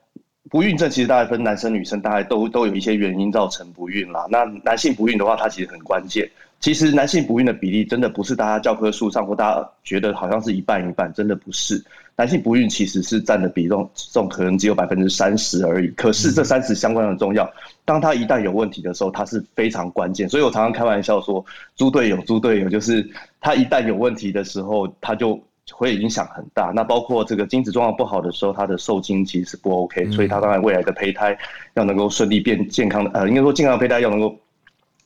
[0.49, 4.25] 不孕症其实大概分男生女生，大概都都有一些原因造成不孕啦。
[4.29, 6.25] 那男性不孕的话，它其实很关键。
[6.61, 11.83] 其实男性不孕的比例真的不是大家教科书上或大家觉得好像是一半一半，真的不是。
[12.17, 15.87] 男性不孕其实是占的比重，这种可能只有百分之三十而已。
[15.89, 17.51] 可是这三十相关的重要，
[17.83, 20.29] 当他一旦有问题的时候，它是非常关键。
[20.29, 21.45] 所以我常常开玩笑说，
[21.75, 23.05] 猪队友，猪队友，就是
[23.41, 25.37] 他一旦有问题的时候，他就
[25.71, 26.71] 会影响很大。
[26.73, 30.09] 那包括这个精子状况不好的时候，他的受精其实是不 OK。
[30.11, 31.37] 所以他当然未来的胚胎
[31.73, 34.33] 要能够顺利变健康的，呃，应该说健康的胚胎要能够。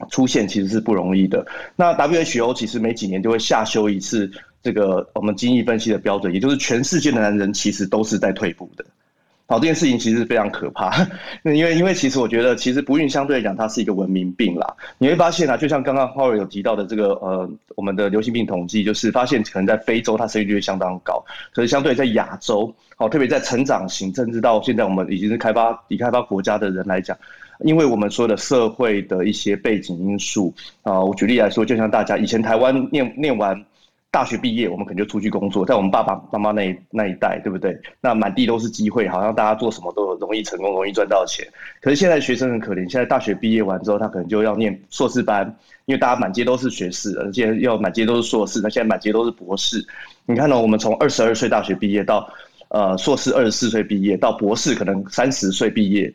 [0.09, 1.45] 出现其实是不容易的。
[1.75, 4.31] 那 WHO 其实每几年就会下修一次
[4.61, 8.85] 这个我们精液分析的标准，也就是全世界的男人其实都是在退步的。
[9.47, 10.91] 好，这件事情其实是非常可怕。
[11.41, 14.75] 那 因为因为其实我觉得，其实不孕相对来讲它是一个文明病啦。
[14.99, 27.17] 你会发现啊，就像刚刚 Howard 有提到的这个呃，我们的流行病统计，就是发现可能在非洲它生育率相当高，可是相对在亚洲，好，特别在成长型，甚至到现在我们已经是开发已开发国家的人来讲。
[27.65, 30.53] 因为我们说的社会的一些背景因素
[30.83, 33.59] 啊，我举例来说，就像大家以前台湾念念完
[34.11, 37.79] 大学毕业，我们可能就出去工作，在我们爸爸妈妈那一那一代，对不对？
[38.01, 41.47] 那满地都是机会，好像大家做什么都容易成功，容易赚到钱。
[41.79, 45.45] 可是现在学生很可怜，现在大学毕业完之后，他可能就要念硕士班，
[45.85, 49.85] 因为大家满街都是学士，而且要满街都是硕士，那现在满街都是博士。
[50.25, 50.59] 你看呢？
[50.59, 52.27] 我们从二十二岁大学毕业到
[52.69, 56.11] 呃硕士二十四岁毕业，到博士可能三十岁毕业。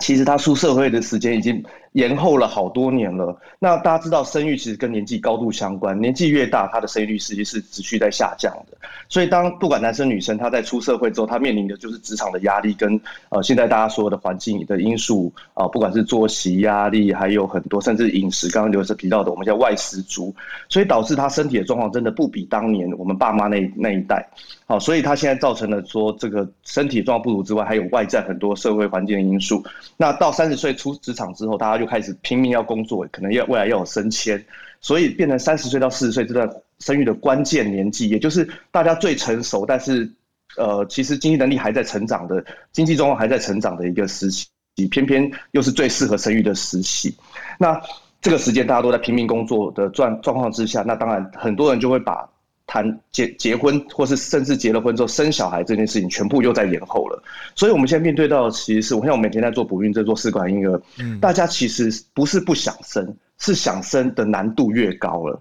[0.00, 1.64] 其实他出社会的时间已经
[1.96, 3.34] 延后了好多年了。
[3.58, 8.76] 那大家知道，生育其实跟年纪高度相关，年纪越大，他的生育率实际是持续在下降的。
[9.08, 20.34] 所以，当不管男生女生，他在出社会之后，他面临的就是职场的压力，跟呃现在大家所有的环境的因素啊、不管是作息压力，还有很多甚至饮食，刚刚刘医师提到的，我们叫外食族，
[20.68, 24.28] 所以导致他身体的状况真的不比当年我们爸妈那那一代。
[24.68, 29.64] 好，所以他现在造成了说这个身体状况不足之外，还有外在很多社会环境的因素。
[29.96, 34.44] 那到三十岁出职场之后，大家就开始拼命要工作，可能要未来要有升迁，
[34.80, 36.50] 所以变成三十岁到四十岁这段
[36.80, 40.10] 生育的关键年纪，也就是大家最成熟，但是
[40.56, 44.48] 呃，其实经济能力还在成长的，经济状况还在成长的一个时期，
[44.90, 47.16] 偏偏又是最适合生育的时期。
[47.56, 47.80] 那
[48.20, 52.28] 这个时间大家都在拼命工作的状状况之下，那当然很多人就会把。
[52.66, 57.22] 谈结结婚，或是甚至结了婚之后生小孩这件事情，全部又在延后了。
[57.54, 65.40] 所以我们现在面对到，其实是我像我每天在做不孕，在做试管婴儿，嗯，大家其实不是不想生，是想生的难度越高了。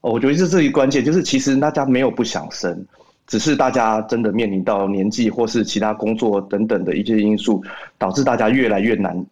[0.00, 2.86] 我觉得这是一个关键，就是其实大家没有不想生，
[3.26, 7.62] 只是大家真的面临到年纪或是其他工作等等的一些因素，
[7.98, 9.26] 导致大家越来越难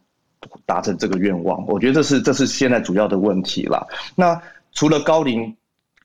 [0.66, 1.64] 达成这个愿望。
[1.66, 3.84] 我觉得这是这是现在主要的问题啦。
[4.14, 4.40] 那
[4.72, 5.54] 除了高龄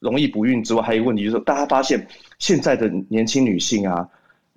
[0.05, 4.07] 容易不孕之外，还有一个问题就是，大家发现现在的年轻女性啊，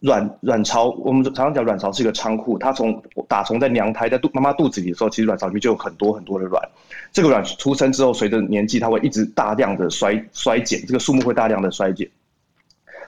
[0.01, 6.63] 卵卵巢，我们常常讲卵巢是一个仓库，它从打从在娘胎在肚妈妈肚子里的时候，其实卵巢里面就有很多很多的卵。
[7.11, 12.07] 这个卵出生之后，随着年纪，它会一直大量的衰衰减，这个数目会大量的衰减。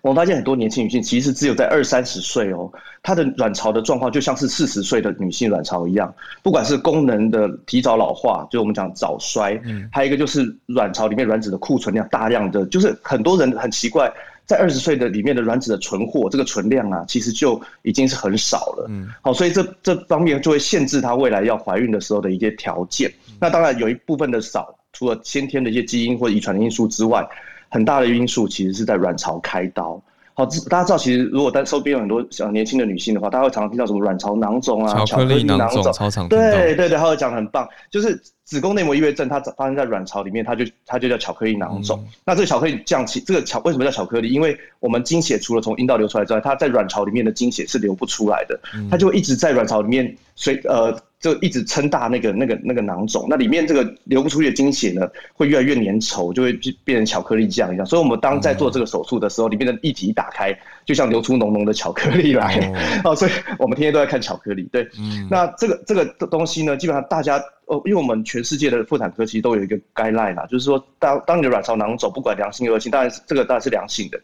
[0.03, 2.70] 我们发现很多年轻女性其实只有在二三十岁哦，
[3.03, 14.11] 她的卵巢的状况就像是四十岁的女性卵巢一样，不管是功能的提早老化，就我们讲早衰，嗯，还有一个就是卵巢里面卵子的库存量大量的，就是很多人很奇怪，
[14.46, 23.12] 在二十岁的里面的卵子的存货这个存量啊，其实就已经是很少了，嗯，好，所以这这方面就会限制她未来要怀孕的时候的一些条件。
[23.38, 27.28] 那当然有一部分的少，除了先天的一些基因或遗传的因素之外。
[27.71, 30.01] 很大的因素其实是在卵巢开刀。
[30.35, 35.83] 好，大家知道，其实如果在周边有很多小年轻的女性的话，大家会常常听到什么卵巢囊肿啊、巧克力囊肿。
[36.29, 38.21] 对对对，她会讲得很棒，就是。
[38.51, 42.01] 子宫内膜异位症，它发生在卵巢里面，它就它就叫巧克力囊肿。
[42.05, 44.28] 嗯、那这个巧克力降起，这个巧为什么叫巧克力？
[44.28, 53.24] 因为我们经血除了从阴道流出来之外，它在卵巢里面的经血是流不出来的，它就会一直在卵巢里面随呃就一直撑大那个那个那个囊肿。
[53.30, 57.86] 那里面这个流不出去的经血呢，会越来越粘稠，就会变成巧克力酱一样。
[57.86, 60.53] 所以我们当在做这个手术的时候，里面的液体一打开，
[60.84, 62.59] 就像流出浓浓的巧克力来。
[63.05, 63.30] 哦，所以
[63.61, 64.68] 我们天天都在看巧克力。
[64.72, 67.40] 对，嗯、那这个这个东西呢，基本上大家。
[67.71, 74.21] 哦，因为我们全世界的妇产科其实都有一个 guideline 啦，就是说，当当你的卵巢囊肿不管良性恶性，当然这个当然是良性的，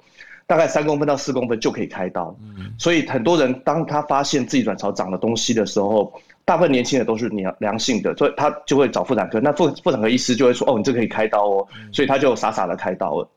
[0.49, 2.37] 大概三公分到四公分就可以开刀。
[2.41, 6.13] 嗯，所以很多人当他发现自己卵巢长了东西的时候，
[6.45, 9.41] 大部分年轻人都是良良性的，所以他就会找妇产科。
[9.41, 13.29] 那妇妇产科医师就会说，哦，你这可以开刀哦，所以他就傻傻的开刀了。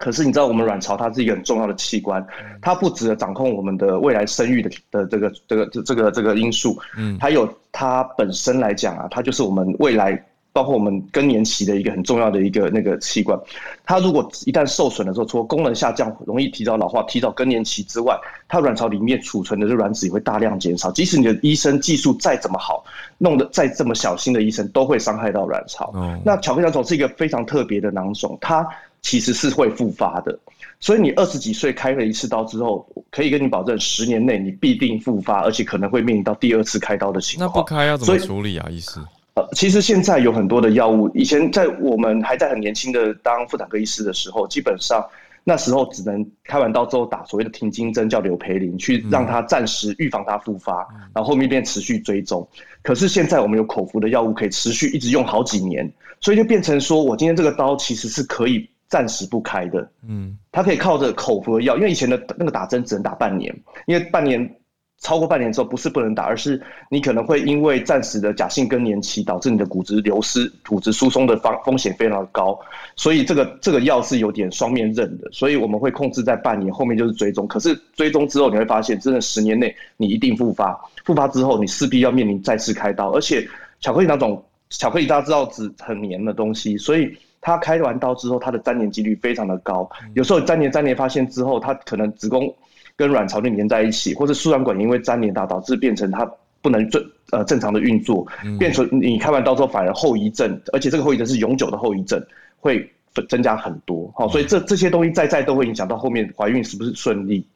[0.00, 2.26] 可是你知道，我们卵巢它是一个很重要的器官，
[2.62, 10.18] 它不只掌控我们的未来生育的的这个这个这个这个因素，嗯，还有它本身来讲啊，它就是我们未来
[10.54, 13.38] 包括我们更年期的一个很重要的一个那个器官。
[13.84, 20.90] 它如果一旦受损的时候，除了功能下降、容易提早老化、提早更年期之外，它卵巢里面储存的这卵子也会大量减少。
[20.90, 22.82] 即使你的医生技术再怎么好，
[23.18, 25.92] 弄得再这么小心的医生，都会伤害到卵巢。
[25.94, 28.66] 嗯，那巧克力囊肿是一个非常特别的囊肿，它。
[29.02, 30.38] 其实是会复发的，
[30.78, 37.48] 所以你二十几岁开了一次刀之后，可以跟你保证，十年内你必定复发，而且可能会面临到第二次开刀的情况。
[37.48, 38.68] 那不开要怎么处理啊？
[38.70, 39.00] 医师？
[39.34, 45.02] 呃，其实现在有很多的药物，以前在我们还在很年轻的当妇产科医师的时候，基本上
[45.44, 52.46] 那时候只能开完刀之后打所谓的停经针，叫柳培林，去让它暂时预防它复发，嗯、然后后面变持续追踪。
[52.82, 55.90] 可是现在我们有口服的药物，可以持续一直用好几年，
[56.20, 58.68] 所以就变成说我今天这个刀其实是可以。
[58.90, 64.56] 暂时不开的，嗯，他可以靠着口服的药，因为以前的那个打针只能打半年，因为半年
[64.98, 66.60] 超过半年之后不是不能打，而是
[66.90, 72.58] 你可能会因为暂时的假性更年期导致你的骨质流失、骨质疏松的风风险非常的高，
[72.96, 77.46] 所以这个这个药是有点双面刃的，所以我们会控制在半年，后面就是追踪。
[77.46, 87.16] 可是追踪之后你会发现，真的十年内你一定复发，复发之后你势必要面临再次开刀，而且巧克力那种巧克力大家知道是很黏的东西，所以。
[87.40, 89.88] 他开完刀之后，他的粘连几率非常的高。
[90.14, 92.54] 有时候粘连粘连发现之后，他可能子宫
[92.96, 96.30] 跟卵巢就粘在一起，或者输卵管因为粘连大导致变成他
[96.60, 98.26] 不能正呃正常的运作，
[98.58, 102.22] 变成你开完刀之后反而后遗症，而且这个后遗症是永久的后遗症，
[102.58, 102.86] 会
[103.28, 104.12] 增加很多。
[104.14, 107.46] 好，所以这这些东西在在都会影响到后面怀孕是不是顺利。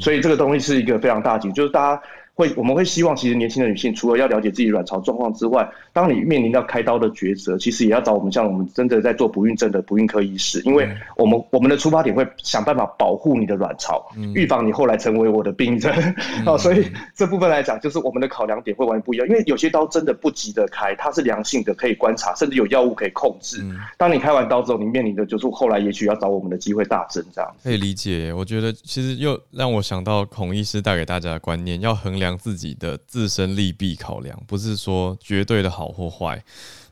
[0.00, 2.02] 所以这个东西是一个非常大的，就是大家。
[2.34, 14.04] 会，我们会希望，其实年轻的女性除了要了解自己卵巢状况之外，当你面临到开刀的抉择，其实也要找我们像我们真的在做不孕症的不孕科医师，因为我们我们的出发点会想办法保护你的卵巢，
[14.34, 16.14] 预防你后来成为我的病人。
[16.44, 19.28] 好， 所以这部分来讲，就是我们的考量点会完全不一样。
[19.28, 23.64] 因为有些刀真的不急着开，它是良性的，可以观察，甚至有药物可以控制。
[23.96, 28.32] 当你开完刀之后，你面临的就是后来也许要找我们的机会大增，这样可以理解。
[28.32, 32.23] 我觉得其实又让我想到孔医师带给大家的观念，要衡量。
[32.24, 36.42] 量自己的自身利弊考量，不是说绝对的好或坏，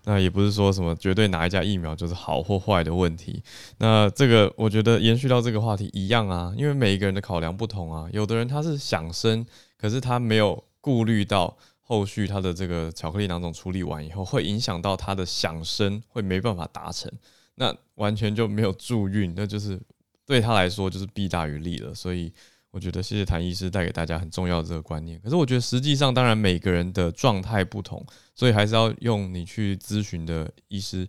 [0.05, 3.43] 那也不是说什么绝对哪一家疫苗就是好或坏的问题。
[3.79, 9.45] 那这个我觉得延续到这个话题一样啊，因为每一个人的考量不同啊，有的人他是想生，
[9.79, 17.11] 可是他没有顾虑到后续他的这个巧克力囊肿处理完以后会影响到他的想生，会没办法达成，
[17.57, 19.79] 那完全就没有助孕，那就是
[20.27, 21.95] 对他来说就是弊大于利了。
[21.95, 22.33] 所以
[22.73, 25.21] 我觉得谢谢谭医师带给大家很重要的这个观念。
[25.21, 28.05] 可是我觉得实际上，当然每个人的状态不同，
[28.35, 31.07] 所以还是要用你去咨询的医师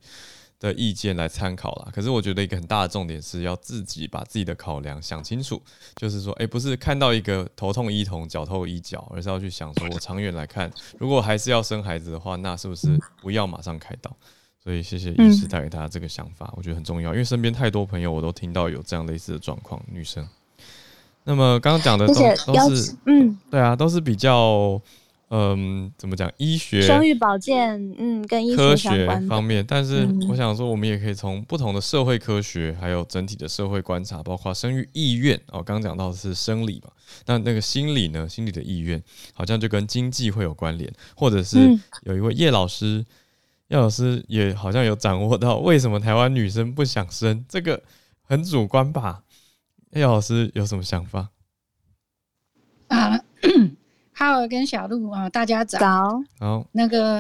[0.60, 1.90] 的意见来参考啦。
[1.94, 5.62] 可是我觉得一个很大的重点是要自己把自己的考量想清楚，
[5.96, 14.14] 就是说，诶，不是看到一个头痛医头，脚痛医脚，而是要去想说，我长远来看，如果还是要生孩子的话，那是不是不要马上开刀？
[14.62, 20.28] 所以谢谢医师带给大家这个想法，我觉得很重要，因为身边太多朋友我都听到有这样类似的状况，女生。
[21.24, 22.14] 那么刚刚讲的都
[22.54, 24.82] 都是，嗯，对啊，都是比较。
[25.36, 26.32] 嗯，怎么讲？
[26.38, 29.66] 医学、生育保健，嗯，跟医学科学方面。
[29.68, 35.36] 但是我想说，我们也可以从不同的社会科学，还有整体的社会观察，包括生育意愿。
[35.48, 36.92] 哦，刚刚讲到的是生理嘛，
[37.26, 38.30] 那那个心理呢？
[38.30, 39.02] 心理的意愿
[39.34, 41.58] 好像就跟经济会有关联，或者是
[42.04, 43.04] 有一位叶老师，
[43.70, 47.82] 叶老师也好像有掌握到为什么台湾女生不想生，这个
[48.22, 49.24] 很主观吧？
[49.96, 51.30] 叶老师有什么想法？
[52.88, 53.20] 啊。
[54.16, 55.80] 哈尔跟小鹿啊，大家早。
[56.40, 56.66] 好。
[56.72, 57.18] 那个，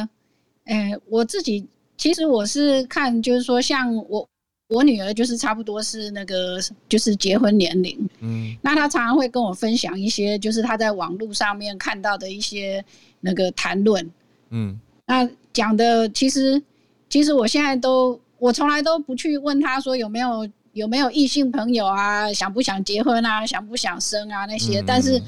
[0.65, 1.67] 哎、欸，我自己
[1.97, 4.27] 其实我是看，就是说，像我
[4.67, 8.09] 我女儿，就是差不多是那个，就是结婚年龄。
[8.21, 8.55] 嗯。
[8.61, 12.83] 那她常常会跟我分享一些，就是她在网络上面看到的一些
[13.19, 14.09] 那个谈论。
[14.49, 14.79] 嗯。
[15.05, 16.61] 那讲的其实，
[17.09, 25.19] 其实我现在都，我从来都不去问她说有没有有没有异性朋友啊，想不想结婚啊，想不想生啊那些，嗯、但是。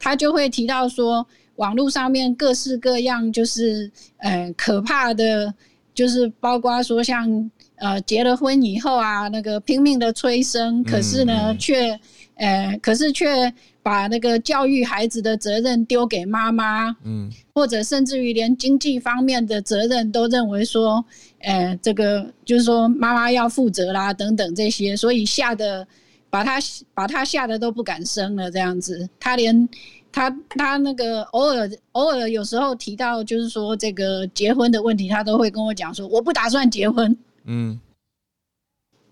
[0.00, 1.26] 他就会提到说，
[1.56, 5.52] 网络上面各式各样，就是呃可怕的，
[5.92, 11.98] 就是包括说像呃结了婚以后啊，那个拼命的催生，可是呢却
[12.38, 21.04] 呃可是却把那个教育孩子的责任丢给妈妈，嗯，或者甚至于连经济方面的责任都认为说，
[21.40, 25.86] 呃这个就是说妈妈要负责啦等等这些，所以吓得。
[26.30, 26.58] 把他
[26.92, 29.66] 把他吓得都不敢生了，这样子，他连
[30.12, 37.16] 他他那个偶尔偶尔有时候提到就是说这个结婚的问题，他都会跟我讲说我不打算结婚。
[37.46, 37.80] 嗯，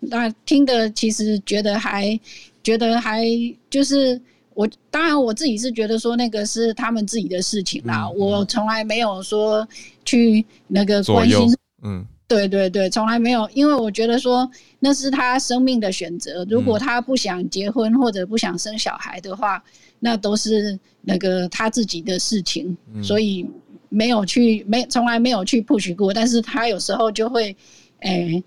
[0.00, 2.18] 那听的其实觉得还
[2.62, 3.24] 觉得还
[3.70, 4.20] 就是
[4.54, 9.66] 我当然我自己是觉得说那个是他们自己的事情啦，嗯、我从来没有说
[10.04, 11.54] 去那个关心。
[11.82, 12.04] 嗯。
[12.28, 16.44] 对对对，从来没有，因为我觉得说那是他生命的选择。
[16.50, 19.62] 如果他不想结婚或者不想生小孩的话，
[20.00, 23.48] 那都是那个他自己的事情，所以
[23.88, 26.12] 没有去没从来没有去 push 过。
[26.12, 27.56] 但是他有时候就会，
[28.00, 28.42] 哎，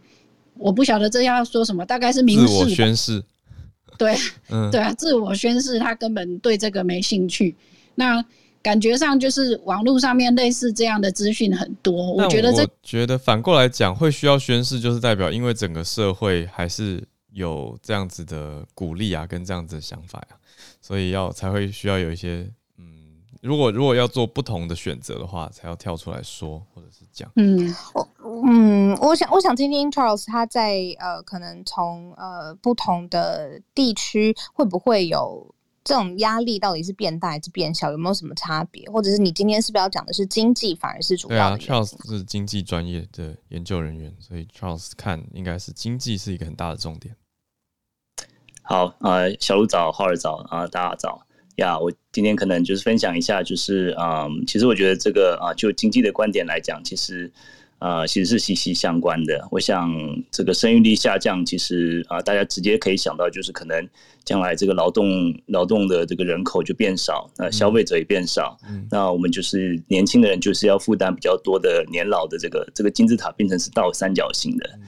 [0.59, 3.23] 我不晓得这要说什么，大概是明示，自我宣誓。
[3.97, 4.15] 对，
[4.49, 7.55] 嗯，对啊，自我宣誓，他根本对这个没兴趣。
[7.95, 8.23] 那。
[8.61, 17.01] 感觉上就是网络上面类似这样的资讯很多，我觉得这我觉得反过来讲，会需要宣誓，就是代表因为整个社会还是
[17.31, 20.35] 有这样子的鼓励啊，跟这样子的想法呀、啊，
[20.81, 22.51] 所以要才会需要有一些嗯，
[23.41, 27.31] 如果如果要做不同的选择的话，才要跳出来说或者是讲。
[27.35, 28.09] 嗯，我
[28.47, 35.53] 嗯，我想我想听听 Charles 他在呃，可能从呃不同的地区会不会有。
[35.81, 37.89] 这种压力到底是变大还是变小？
[37.89, 38.87] 有没有什么差别？
[38.91, 41.57] 或者是你今天是不是要讲的是经济，反而是主要的？
[41.57, 47.15] 对啊，Charles 是经济专业的研究人员，所以 Charles 看应该是经济是一个很大的重点。
[48.61, 51.25] 好，呃，小鹿早，浩尔早啊，大家早
[51.59, 51.79] 呀！
[51.79, 57.31] 我今天可能就是分享一下，就是嗯，其实我觉得这个啊，就经济的观点来讲，其实。
[57.81, 59.47] 呃，其实是息息相关的。
[59.49, 59.89] 我想，
[60.29, 63.87] 这个生育率下降，其实啊、呃，大家直接可以想到，就是可能
[64.25, 74.81] 将来这个劳动劳动的这个人口就变少，那消费者也变少，嗯、那我们就是年轻的人就是要负担比较多的年老的这个这个金字塔变成是倒三角形的，嗯、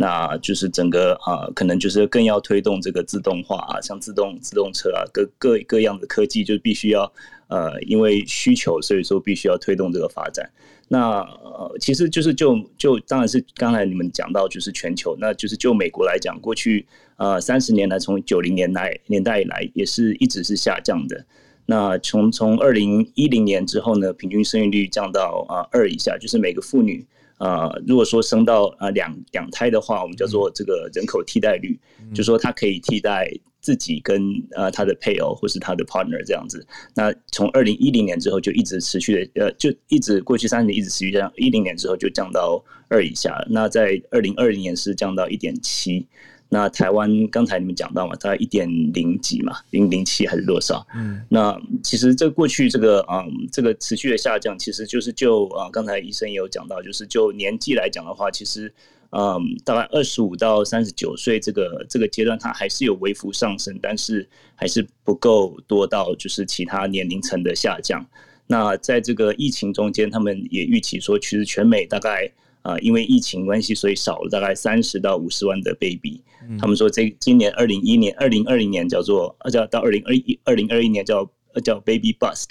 [0.00, 7.12] 那就是整个啊、可能就是更要推动这个自动化啊，像自动自动车啊，各各各样的科技，就必须要
[7.48, 10.48] 呃，因为需求，所以说必须要推动这个发展。
[10.86, 16.86] 那呃，其实就是就就当然是刚才你们讲到，就是全球，那就是就美国来讲，过去
[17.16, 21.26] 呃三十年来，从九零年代年代以来，也是一直是下降的。
[21.66, 27.04] 那从从二零一零年之后呢，平均生育率降到啊二以下，就是每个妇女
[27.38, 31.78] 呃，如果说生到呃两两胎的话，我们叫做这个人口替代率，
[32.14, 33.30] 就说它可以替代。
[33.60, 34.22] 自己跟
[34.52, 36.64] 呃他的配偶或是他的 partner 这样子，
[36.94, 46.06] 那从二零一零年之后就一直持续的呃，就一直过去三年一直持续这样，一零年之后就降到二以下，那在二零二零年是降到一点七，
[46.48, 50.86] 那台湾刚才你们讲到嘛，大概一点零几嘛，零零七还是多少？
[50.94, 58.72] 嗯，那其实这过去这个嗯这个持续的下降，其实就是就啊刚才医生也有讲到，就是就年纪来讲的话，其实。
[59.10, 68.04] 嗯，大概二十五到三十九岁这个这个阶段，它还是有微幅上升，但是还是不够多到就是其他年龄层的下降。
[68.46, 72.30] 那在这个疫情中间，他们也预期说，其实全美大概
[72.60, 76.20] 啊、呃，因为疫情关系，所以少了大概三十到五十万的 baby。
[76.58, 81.28] 他们说这今年二零一一年、二零二零年叫做呃叫到二零二一二零二一年叫
[81.64, 82.50] 叫 baby bust。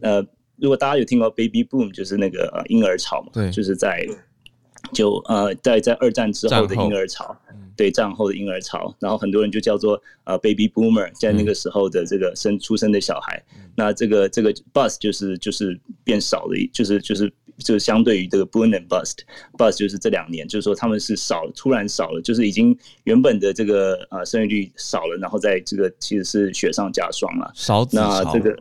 [0.00, 0.24] 呃，
[0.56, 4.06] 如果大家有听过 baby boom，就是那个呃婴儿潮嘛，对，就是在。
[4.94, 7.36] 就呃，在在二战之后的婴儿潮，
[7.76, 13.40] 对战后的婴儿潮，然后很多人就叫做呃 baby boomer，在那个时候的这个生出生的小孩，
[13.76, 17.30] 那这个这个 bust 就是就是变少了，就是就是
[17.60, 27.86] 就是相对于这个 boom and bust，bust 就是这两年，就是说他们是少突然少了，就是已经原本的这个呃生育率少了，然后在这个其实是雪上加霜了，少。
[27.92, 28.56] 那这个。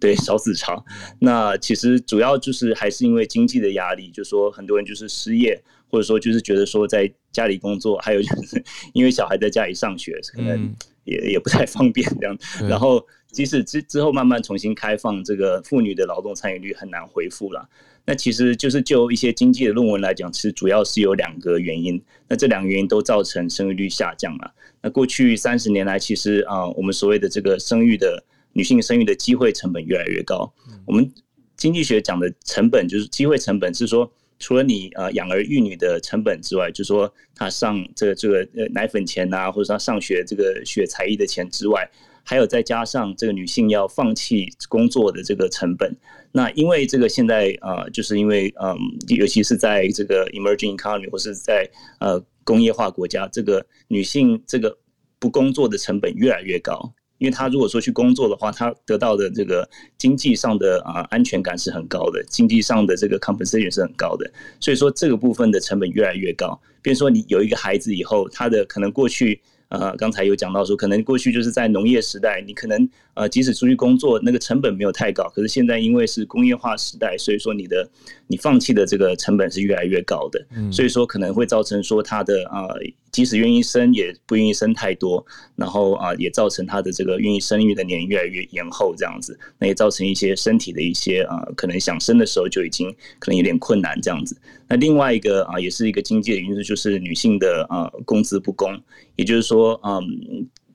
[0.00, 0.82] 对，少子潮，
[1.18, 8.64] 那其实主要就是还是因为经济的压力，就是说很多人就是失业，或者说就是觉得说在家里工作，还有就是
[8.94, 10.74] 因为小孩在家里上学，可能
[11.04, 12.34] 也也不太方便这样。
[12.66, 17.68] 然后即使之之后慢慢重新开放，这个妇女的劳动参与率很难恢复了。
[18.04, 22.02] 那其实就是就一些经济的论文来讲，其实主要是有两个原因。
[22.28, 24.52] 那这两个原因都造成生育率下降了。
[24.82, 28.24] 那过去三十年来，其实啊，我们所谓的这个生育的。
[28.52, 30.52] 女性生育的机会成本越来越高。
[30.84, 31.08] 我们
[31.56, 41.88] 经济学讲的成本就是机会成本，是说除了你呃养儿育女的成本之外，就是说她上这个这个呃奶粉钱啊，或者说她上学这个学才艺的钱之外，
[42.24, 45.96] 还有再加上这个女性要放弃工作的这个成本。
[46.32, 48.76] 那因为这个现在呃，就是因为嗯，
[49.08, 51.68] 尤其是在这个 emerging economy 或是在
[51.98, 54.76] 呃工业化国家，这个女性这个
[55.18, 56.92] 不工作的成本越来越高。
[57.18, 59.68] 因为他如果说去工作的话，他得到的这个
[59.98, 66.58] 经济上的啊安全感是很高的，经济上的这个 compensation 是很高的，所以说这个部分的成本越来越高。
[66.80, 69.40] 比如说你有一个孩子以后，他的可能过去。
[69.70, 75.28] 呃，刚才有讲到说，可能过去就是在农业时代，你可能呃，即使出去工作，那个成本没有太高。
[75.34, 77.88] 可是现在因为是工业化时代，所以说你的
[78.26, 80.42] 你放弃的这个成本是越来越高的。
[80.72, 82.80] 所以说可能会造成说他的啊、呃，
[83.12, 85.24] 即使愿意生，也不愿意生太多。
[85.54, 92.90] 然后啊、呃，也造成他的这个愿意生育的年龄越来越延后，这样子，那也造成一些身体的一些啊、呃，可能想生的时候就已经
[93.20, 94.36] 可能有点困难这样子。
[94.66, 98.76] 那另外一个啊、呃，也是一个经济的因素，就是女性的啊、呃，工资不公，
[99.14, 99.50] 也就是说。
[99.50, 100.00] 说嗯，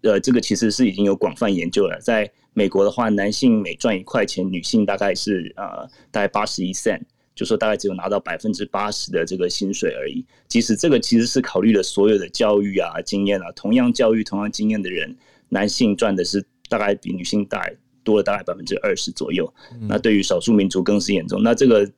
[0.06, 2.00] 呃，这个其实是已经有广泛研究了。
[2.00, 7.02] 在美国的话，男性每赚一块钱，女性大概是呃，大概八十一 cent，
[7.34, 10.24] 就说大概只有拿到百分之八十的这个薪水而已。
[10.48, 15.18] 即使这个其实是考虑了所有的教育啊、经验啊，同样教育、同样经验的人，
[15.50, 17.68] 男性赚的是大概比女性大
[18.04, 19.52] 多了大概百分之二十左右。
[19.82, 21.42] 那对于少数民族更是严重。
[21.44, 21.92] 那这个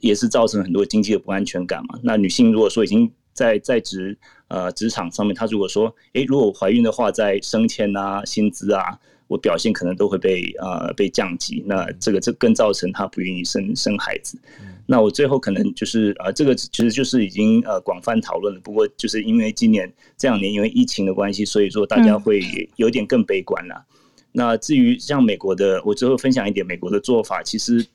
[0.00, 1.98] 也是造成很多经济的不安全感嘛。
[2.02, 4.16] 那女性如果说已经在在职
[4.48, 14.38] 呃职场上面，他如果说，诶、欸，如果我怀孕的话，在升迁啊、薪资啊，我表现可能都会被呃被降级，那这个这更造成他不愿意生生孩子。
[14.86, 18.60] 那我最后可能就是呃，这个其实就是已经呃广泛讨论了。
[18.60, 22.40] 不过就是因为今年这两年因为疫情的关系，所以说大家会
[22.76, 23.84] 有点更悲观了。
[24.32, 27.86] 那至于像美国的，我最后分享一点美国的做法，其实。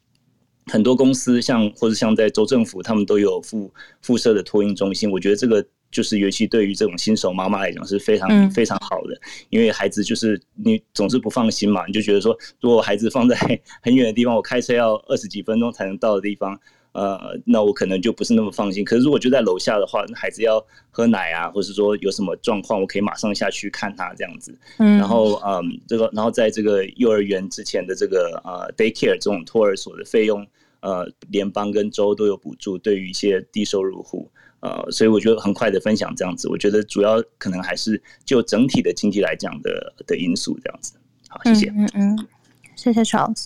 [0.71, 3.73] 很多公司像或者像在州政府，他们都有附
[4.03, 5.09] 附设的托婴中心。
[5.09, 9.19] 我觉得这个就是尤其对于这种新手妈妈来讲是非常非常好的，
[9.49, 13.35] 因为孩子就是你总是不放心嘛，你就觉得说，如果孩子放在
[13.81, 16.59] 很远的地方，我开车要二十几分钟才能到的地方，
[16.91, 18.85] 呃，那我可能就不是那么放心。
[18.85, 24.57] 可是如果就在楼下的话，孩子要喝奶啊，或是说有什么状况，我可以马上下去看他这样子。
[24.77, 30.45] 然后嗯，这个然后在这个幼儿园之前的这个呃 daycare 这种托儿所的费用。
[30.81, 34.31] 呃，联邦跟州都有补助，对于一些低收入户，
[34.61, 40.93] 呃，所以我觉得很快的分享这样子，我觉得主要可能还是就整体的经济来讲的的因素这样子。
[41.29, 41.69] 好，谢谢。
[41.69, 42.27] 嗯嗯，
[42.75, 43.45] 谢谢 Charles。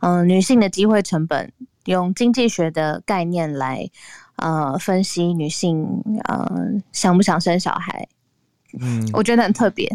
[0.00, 1.52] 嗯、呃，女性的机会成本，
[1.84, 3.90] 用经济学的概念来
[4.36, 6.48] 呃分析女性呃
[6.92, 8.08] 想不想生小孩。
[8.80, 9.86] 嗯，我觉得很特别。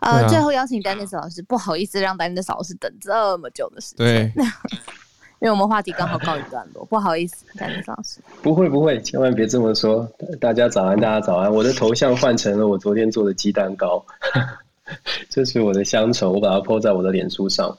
[0.00, 4.32] 呃，啊、最后邀请 Dennis 老师，不好意思让 Dennis 老师等这么久的时间。
[4.34, 4.44] 对。
[5.40, 8.20] 因为我们话题刚好告一段落，不好意思，戴老师。
[8.42, 10.08] 不会不会，千万别这么说。
[10.40, 11.52] 大家早安，大家早安。
[11.52, 14.04] 我的头像换成了我昨天做的鸡蛋糕。
[15.28, 17.76] 这是我的乡愁，我把它泼在我的脸书上。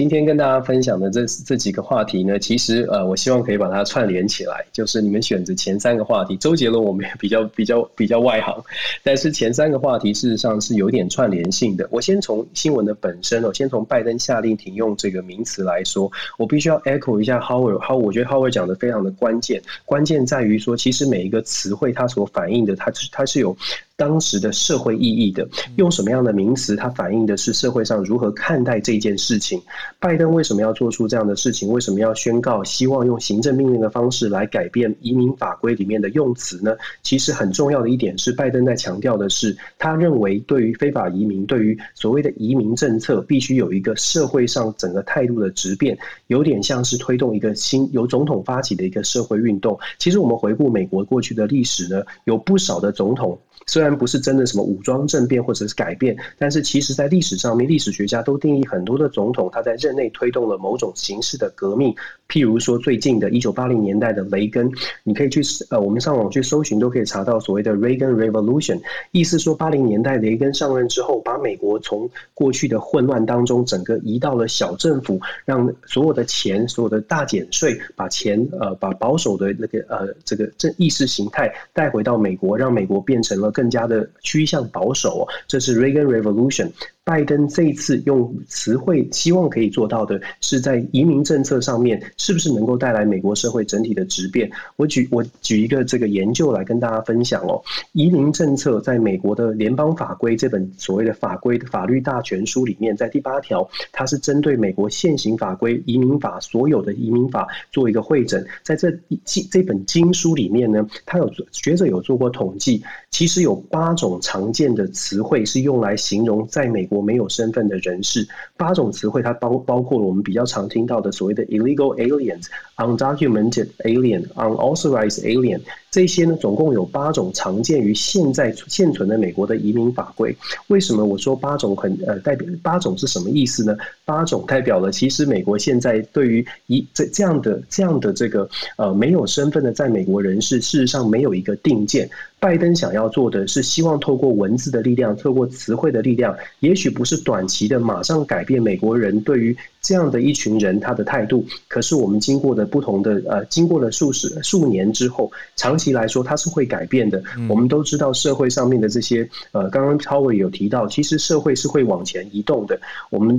[0.00, 4.64] 今天跟大家分享的这这几个话题呢，其实呃，我希望可以把它串联起来。
[4.72, 8.64] 就是你们选择前三个话题，周杰伦我们也比较 比较比较外行，
[9.02, 11.86] 但是前三个话题事实上是有点串联性的。
[11.90, 23.54] 我先从新闻的本身，我先从拜登下令停用这个名词来说，我必须要 echo 一下 Howard，Howard，我觉得 Howard 讲的非常的关键，关键在于说，其实每一个词汇它所反映的，它它是有。
[23.96, 25.46] 当时的社会意义的，
[25.76, 29.60] 用什么样的名词，它反映的是社会上如何看待这件事情。
[29.98, 31.70] 拜登为什么要做出这样的事情？
[31.70, 36.76] 为什么要宣告希望用行政命令的方式来改变移民法规里面的用词呢？
[37.02, 45.98] 其实很重要的一点是，拜登在强调的是，他认为对于非法移民，对于所谓的移民政策，必须有一个社会上整个态度的质变，
[46.28, 49.78] 有点像是推动一个新由总统发起的一个社会运动。
[49.98, 53.38] 其实我们回顾美国过去的历史呢，有不少的总统。
[53.70, 61.94] 虽然不是真的什么武装政变或者是改变，但是其实在历史上面，历史学家都定义很多的总统他在任内推动了某种形式的革命。
[62.28, 64.70] 譬如说最近的一九八零年代的雷根，
[65.04, 65.40] 你可以去
[65.70, 68.80] 呃，我们上网去搜寻都可以查到所谓的 Reagan Revolution，
[69.12, 85.28] 意思说八零年代雷根上任之后，把美国从过去的混乱当中整个移到了小政府，让所有的钱、所有的大减税，把钱呃把保守的那个呃这个这意识形态带回到美国，让美国变成了更加的趋向保守。
[85.46, 86.70] 这是 Reagan Revolution。
[87.10, 94.48] 拜登这一次用词汇，希望可以做到的是在移民政策上面，是不是能够带来美国社会整体的质变？
[94.76, 97.60] 我举我举一个这个研究来跟大家分享哦。
[97.90, 108.40] 移民政策在美国的联邦法规这本所谓的法规法律大全书里面，在第八条，它是针对美国现行法规移民法所有的移民法做一个汇整。
[108.62, 108.88] 在这
[109.24, 116.99] 这这本经书里面呢，他有学者有做过统计，其实有八种常见的词汇是用来形容在美国。
[117.00, 122.46] 没有身份的人士，八种词汇，它包包括了我们比较常听到的所谓的 illegal aliens、
[122.76, 125.60] undocumented alien、unauthorized alien
[125.90, 130.36] 这些呢，总共有八种常见于现在现存的美国的移民法规。
[130.68, 133.76] 为什么我说八种很呃代表八种是什么意思呢？
[134.04, 142.08] 八种代表了其实美国现在对于一这这样的这样的这个呃没有身份的在美国人士，事实上没有一个定见。
[142.40, 151.44] 拜登想要做的是希望透过文字的力量，透过词汇的力量，也许不是短期的马上改变美国人对于这样的一群人他的态度。
[151.68, 157.22] 可是我们经过的不同的呃，经过了数十数年之后，长期来说它是会改变的。
[157.46, 162.80] 我们都知道社会上面的这些呃，刚刚 Howard 有提到，其实社会是会往前移动的。
[163.10, 163.38] 我们。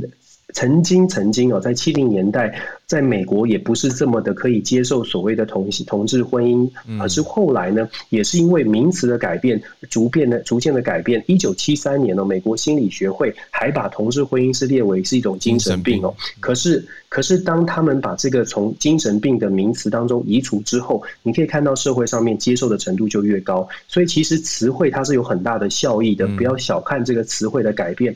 [0.53, 2.53] 曾经，曾经哦，在七零年代，
[2.86, 6.69] 在美国也不是这么的可以接受所谓的同同志婚姻，
[6.99, 11.23] 可是后来呢，也是因为名词的改变，逐变的逐渐的改变。
[11.28, 16.14] 一九七三年呢，美国心理学会还把同志婚姻是列为是一种精神病哦。
[16.40, 23.68] 可是，可是当他们把这个从精神病的名词当中移除之后，你可以看到社会上面接受的程度就越高。
[23.88, 28.15] 所以，其实词汇它是有很大的效益的，不要小看这个词汇的改变。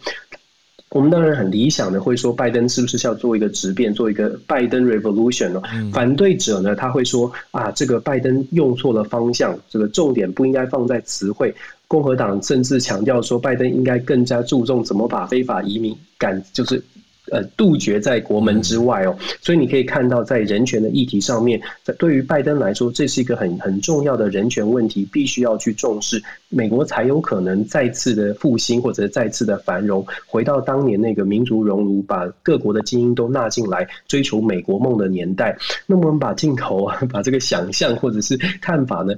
[0.89, 5.61] 我们当然很理想的会说，拜登是不是要做一个质变，做一个拜登 revolution 呢？
[5.91, 11.53] 反对者呢，他会说啊，这个拜登用错了方向，这个重点不应该放在词汇。
[11.87, 16.81] 共和党甚至强调说，拜登应该更加注重怎么把非法移民赶，就是。
[17.31, 35.57] 呃，杜绝在国门之外哦，所以你可以看到，在人权的议题上面，在对于拜登来说，这是一个很很重要的人权问题，必须要去重视，美国才有可能再次的复兴或者再次的繁荣，回到当年那个民族熔炉，把各国的精英都纳进来，追求美国梦的年代。
[35.87, 39.13] 那么我们把镜头啊，把这个想象或者是看法呢，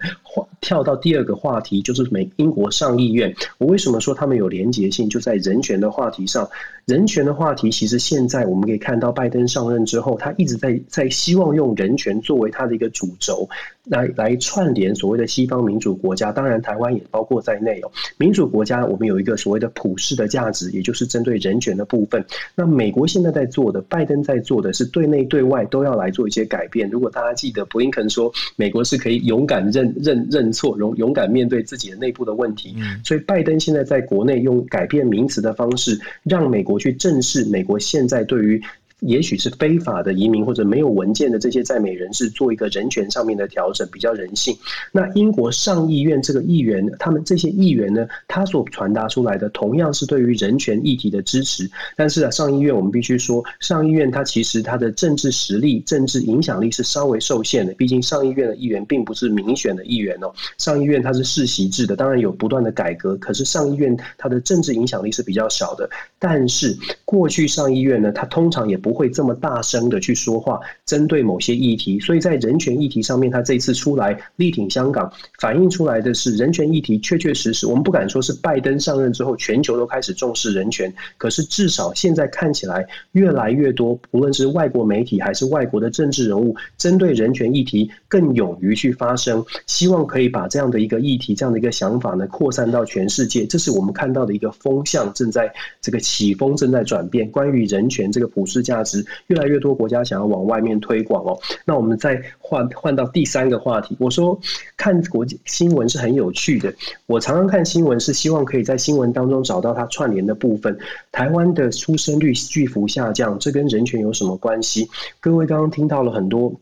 [0.61, 3.35] 跳到第二个话题，就是美英国上议院。
[3.57, 5.09] 我为什么说他们有连结性？
[5.09, 6.47] 就在人权的话题上。
[6.87, 13.45] 人权的话题，其实现在我们可以看到，拜登上任之后，他一直在在希望用人权作为他的一个主轴，
[13.83, 17.91] 来来串联所谓的西方民主国家，当然台湾也包括在内哦。
[18.17, 22.23] 民主国家，我们有一个所谓的普世的价值，也就是针对人权的部分。
[22.55, 26.89] 那美国现在在做的，拜登在做的是对内对外都要来做一些改变。
[26.89, 32.73] 如果大家记得，布林肯说，美国是可以勇敢认认认错，勇勇敢面对自己的内部的问题。
[33.03, 36.76] 所以拜登现在在国内用改变名词的方式，让美国。
[36.77, 38.61] 去正视美国现在对于
[39.01, 44.57] 也许是非法的移民或者没有文件的这些在美人士做一个人权上面的调整，比较人性。
[44.91, 51.69] 那英国上议院这个议员，他们这些议员呢，他所传达出来的同样是对于人权议题的支持。
[51.95, 60.33] 但是啊，上议院我们必须说，上议院它其实它的政治实力、政治影响力是稍微受限的，毕竟上议院的议员并不是民选的议员哦。
[60.57, 65.87] 上议院它是世袭制的，当然有不断的改革，可是上议院它的政治影响力是比较小的。
[66.17, 66.75] 但是
[67.05, 71.99] 过去上议院呢，它通常也不不会这么大声的去说话，针对某些议题。
[71.99, 75.11] 所以在人权议题上面，他这次出来力挺香港，
[75.41, 77.67] 反映出来的是人权议题确确实实。
[77.67, 93.45] 我们不敢说是拜登上任之后全球都开始重视人权，可是至少现在看起来越来越多，不论是外国媒体还是外国的政治人物，针对人权议题更勇于去发声，希望可以把这样的一个议题、这样的一个想法呢扩散到全世界。
[93.45, 97.29] 这是我们看到的一个风向，正在这个起风，正在转变。
[97.31, 101.37] 关于人权这个普世价值，越来越多国家想要往外面推广哦。
[101.65, 103.95] 那我们再换换到第三个话题。
[103.99, 104.39] 我说
[104.75, 106.73] 看国际新闻是很有趣的。
[107.05, 110.77] 我常常看新闻是希望可以在新闻当中找到它串联的部分。
[111.11, 114.89] 台湾的出生率巨幅下降，这跟人权有什么关系？
[115.19, 116.53] 各位刚刚听到了很多，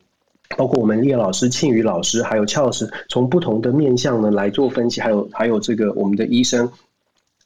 [0.57, 6.69] 包括我们叶老师、庆宇老师，还有俏老师，从不同的面向呢来做分析，还有还有这个我们的医生。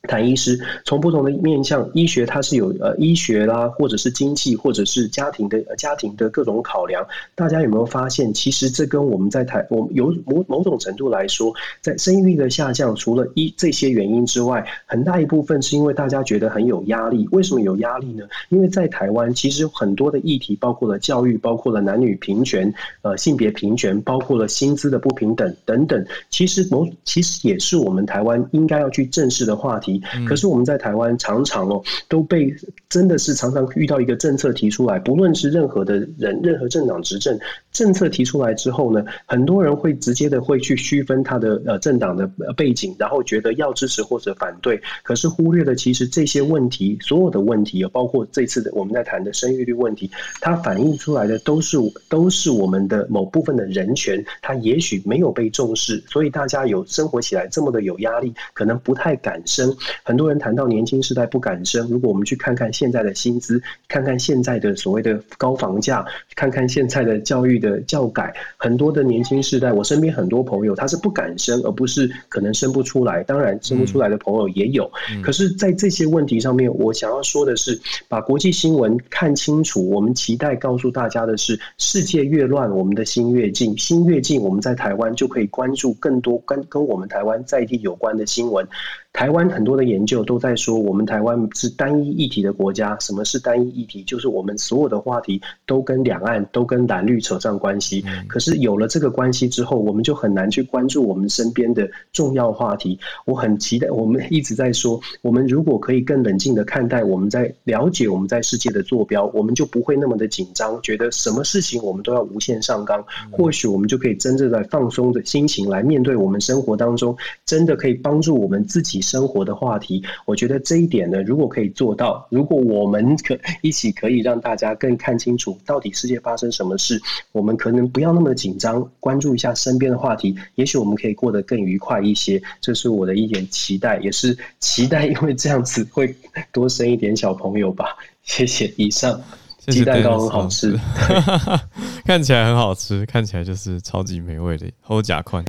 [0.08, 7.06] 谭医师从不同的面向，医学它是有呃医学啦，或者是经济，或者是家庭的家庭的各种考量。
[7.36, 17.28] 大家有没有发现，其实这跟我们在台，我们有某某种程度来说，在生育率的下降，除了一这些原因之外，很大一部分是因为大家觉得很有压力。
[17.34, 18.26] 为什么有压力呢？
[18.48, 29.89] 因为在台湾，其实很多的议题，包括了教育，包括了男女平权，呃性别平权，包括了薪资的不平等等等，其实某其实也是我们台湾应该要去正视的话题。
[30.28, 32.54] 可是我们在台湾常常哦都被
[32.90, 37.40] 真的是常常遇到一个政策提出来，不论是任何的人、任何政党执政，
[37.72, 50.10] 政策提出来之后呢，很多人会直接的会去区分他的呃政党的背景，然后觉得要支持或者反对，可是忽略了其实这些问题，所有的问题，包括这次的我们在谈的生育率问题，
[50.42, 51.78] 它反映出来的都是
[52.10, 59.76] 都是我们的某部分的人权，它也许没有被重视，所以大家有生活起来这么的有压力，可能不太敢生。
[60.04, 73.24] 很多人谈到年轻世代不敢生，如果我们去看看现在的薪资，看看现在的所谓的高房价，看看现在的教育的教改，很多的年轻世代，我身边很多朋友他是不敢生，而不是可能生不出来。
[73.24, 74.90] 当然，生不出来的朋友也有。
[75.24, 79.90] 可是，在这些问题上面，我想要说的是，把国际新闻看清楚。
[79.90, 83.78] 我们期待告诉大家的是，世界越乱，我们的心越静。
[83.78, 88.68] 心越静，我们在台湾就可以关注更多跟跟我们台湾在地有关的新闻。
[89.12, 92.96] 台湾很多的研究都在说，我们台湾是单一议题的国家。
[93.00, 94.04] 什么是单一议题？
[94.04, 98.06] 就是我们所有的话题都跟两岸、都跟蓝绿扯上关系。
[98.28, 102.98] 可是有了这个关系之后，我们就很难去关注我们身边的重要话题。
[103.26, 113.04] 我很期待，我们一直在说，我们如果可以更冷静的看待，我们在了解我们在世界的坐标，我们就不会那么的紧张，觉得什么事情我们都要无限上纲。
[113.32, 118.99] 或许我们就可以真正在放松的心情来面对我们生活当中，真的可以帮助我们自己。
[119.02, 127.02] 生活的话题，我觉得这一点呢，如果可以做到，如果我们可一起可以让大家更看清楚到底世界发生什么事，
[127.32, 132.42] 我们可能不要那么紧张，关注一下身边的话题，也许我们可以过得更愉快一些。
[132.62, 136.16] 这是我的一点期待，也是期待，因为这样子会
[136.52, 137.98] 多生一点小朋友吧。
[138.24, 138.72] 谢谢。
[138.78, 139.20] 以上，
[139.68, 140.78] 鸡蛋糕很好吃，
[142.06, 145.44] 看起来很好吃，看起来就是超级美味的齁甲款。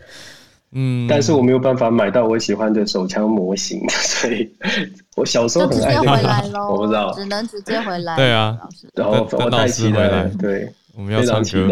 [0.73, 4.49] 嗯，但是我没有办法买到我喜欢的手枪模型， 所以
[5.17, 8.17] 我小时候很爱、这个、回来咯 我不知道，只能直接回来。
[8.17, 8.57] 对啊，
[8.95, 11.69] 然后我太期待了，对，我们要唱歌。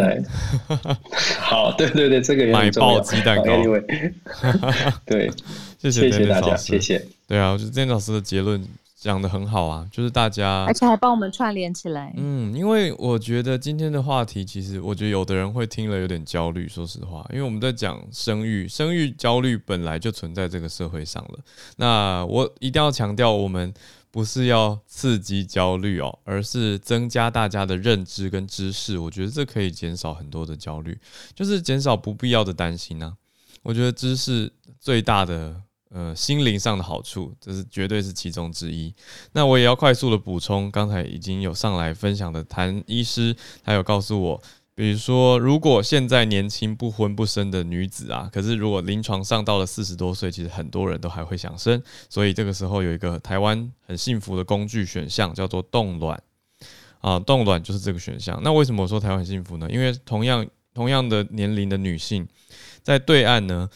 [1.39, 2.95] 好，对对对，这个也很重要。
[2.95, 4.13] 买爆鸡蛋糕，Anyway，
[5.07, 5.31] 对，
[5.79, 7.05] 谢谢谢谢大家，谢谢。
[7.29, 8.61] 对啊，我觉得 Dennis 老师的结论。
[9.01, 12.13] 讲的很好啊，就是大家，而且还帮我们串联起来。
[12.17, 16.69] 嗯，因为我觉得今天的话题，其实我觉得有的人会听了有点焦虑。
[16.69, 21.39] 说实话，因为我们在讲生育，生育焦虑本来就存在这个社会上了。
[21.77, 23.73] 那我一定要强调，我们
[24.11, 28.99] 不是要刺激焦虑哦，而是增加大家的认知跟知识。
[28.99, 30.99] 我觉得这可以减少很多的焦虑，
[31.37, 33.15] 就是减少不必要的担心啊。
[33.63, 35.63] 我觉得知识最大的。
[35.91, 38.95] 呃，心灵上的好处，这是绝对是其中之一。
[39.33, 43.35] 那我也要快速的补充，刚才已经有上来分享的谭医师，
[43.65, 44.43] 他有告诉我，
[44.75, 56.23] 比如说，如果现在年轻不婚不生的女子啊，可是如果临床上到了四十多岁，其实很多人都还会想生，所以这个时候有一个台湾很幸福的工具选项，叫做冻卵。
[57.01, 58.41] 啊，冻卵就是这个选项。
[58.43, 59.71] 那为什么我说台湾很幸福呢？
[59.71, 60.45] 因为同样
[60.75, 62.27] 同样的年龄的女性，
[62.83, 63.71] 在对岸呢，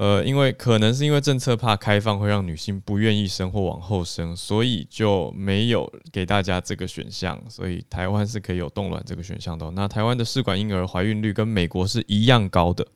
[0.00, 7.38] 呃，因为可能是因为政策怕开放会让女性不愿意生或往后生，所以就没有给大家这个选项。
[7.50, 9.70] 所以台湾是可以有冻卵这个选项的。
[9.72, 12.86] 那台湾的试管婴儿怀孕率跟美国是一样高的。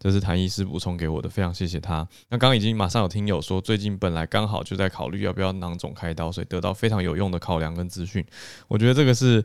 [0.00, 1.96] 这是谭医师补充给我的，非常谢谢他。
[2.30, 8.24] 那刚刚已经马上有听友说，最近本来刚好就在考虑要不要囊肿开刀，所以得到非常有用的考量跟资讯。
[8.66, 9.44] 我觉得这个是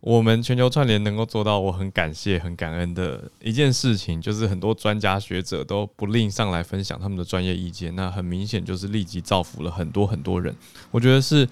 [0.00, 7.94] 我们全球串联能够做到，我很感谢、很感恩的一件事情，就是很多专家学者都不吝上来分享他们的专业意见。
[7.96, 10.54] 那很明显就是立即造福了很多很多人。
[10.90, 11.48] 我觉得是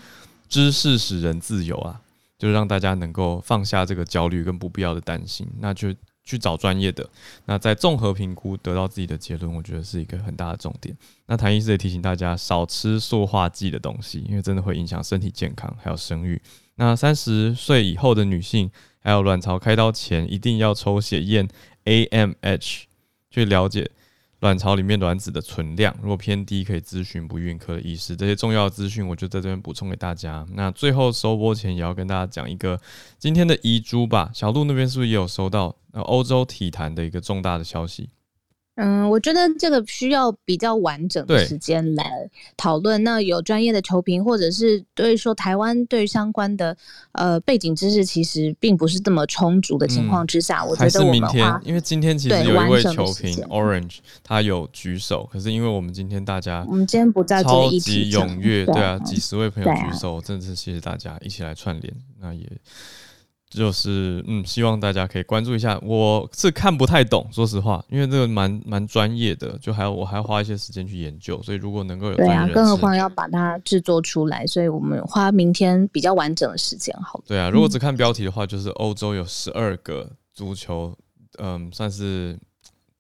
[0.49, 2.01] 知识使人自由啊，
[2.39, 5.95] 就让大家能够放下这个焦虑跟不必要的担心，那就。
[6.29, 7.09] 去找专业的，
[7.45, 10.93] 那在综合评估得到自己的结论，我觉得是一个很大的重点。
[11.27, 16.43] 那谭医师也提醒大家少吃塑化剂的东西，因为真的会影响身体健康还有生育。
[16.77, 18.71] 那三十岁以后的女性，
[19.01, 21.49] 还有卵巢开刀前一定要抽血验
[21.85, 22.85] AMH
[23.31, 23.91] 去了解。
[24.41, 28.15] 卵巢里面卵子的存量，如果偏低，可以咨询不孕科的医师。
[28.15, 30.47] 这些重要的资讯，我就在这边补充给大家。
[30.53, 32.79] 那最后收播前，也要跟大家讲一个
[33.19, 34.31] 今天的遗珠吧。
[34.35, 35.75] 小鹿那边是不是也有收到？
[35.93, 38.11] 呃，欧洲体坛的一个重大的消息。
[38.77, 42.05] 嗯，我觉得这个需要比较完整的时间来
[42.57, 43.03] 讨论。
[43.03, 46.77] 那有专业的球评，或者是对说台湾对相关的
[47.13, 62.47] 呃背景知识，其实并不是这么充足的情况之下，嗯、我觉得我们明天，因为今天其实有一位球评 Orange，他有举手，可是因为我们今天大家，我们今天不在超级踊跃，对啊，几十位朋友举手，真的是谢谢大家一起来串联，那也。
[63.49, 65.79] 就是嗯，希望大家可以关注一下。
[65.83, 71.41] 我是看不太懂，说实话，因为这个蛮蛮专业的，就还要我还要花一些时间去研究。
[71.43, 76.95] 所以如果能够有对啊，更何况要把它制作出来，所以我们花明天比较完整的时间。
[77.01, 80.93] 好，对啊，如果只看标题的话，就是欧洲有十二个足球，
[81.39, 82.37] 嗯，算是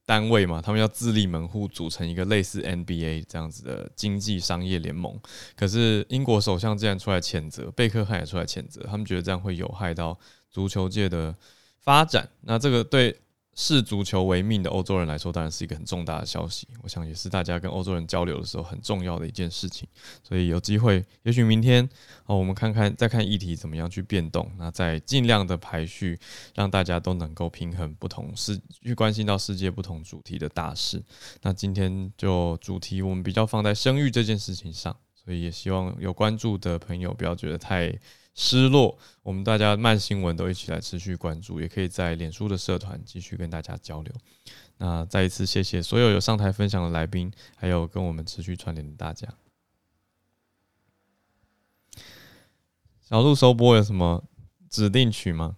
[0.06, 5.20] 单位嘛，他们要自立门户，组成一个类似 NBA 这样子的经济商业联盟。
[5.54, 10.18] 可是英国首相竟然出来谴责，贝克汉也出来谴责，他们觉得这样会有害到。
[10.48, 11.36] 足球界的
[11.82, 13.14] 发展，那这个对
[13.56, 16.68] 视足球为命的欧洲人来说，当然是一个很重大的消息。
[16.82, 19.88] 我想也是大家跟欧洲人交流的时候很重要的一件事情。
[20.22, 21.88] 所以有机会，也许明天
[22.26, 26.20] 哦，我们看看再看议题怎么样去变动，那再尽量的排序，
[26.54, 31.02] 让大家都能够平衡不同世去关心到世界不同主题的大事。
[31.40, 37.98] 那今天就主题我们比较放在生育这件事情上，所以也希望有关注的朋友不要觉得太。
[38.36, 44.14] 失落，我们大家慢新闻都一起来持续关注，也可以在脸书的社团继续跟大家交流。
[44.76, 49.26] 那再一次谢谢所有有上台分享的来宾，还有跟我们持续串联的大家。
[53.00, 54.22] 小鹿收播有什么
[54.68, 55.56] 指定曲吗？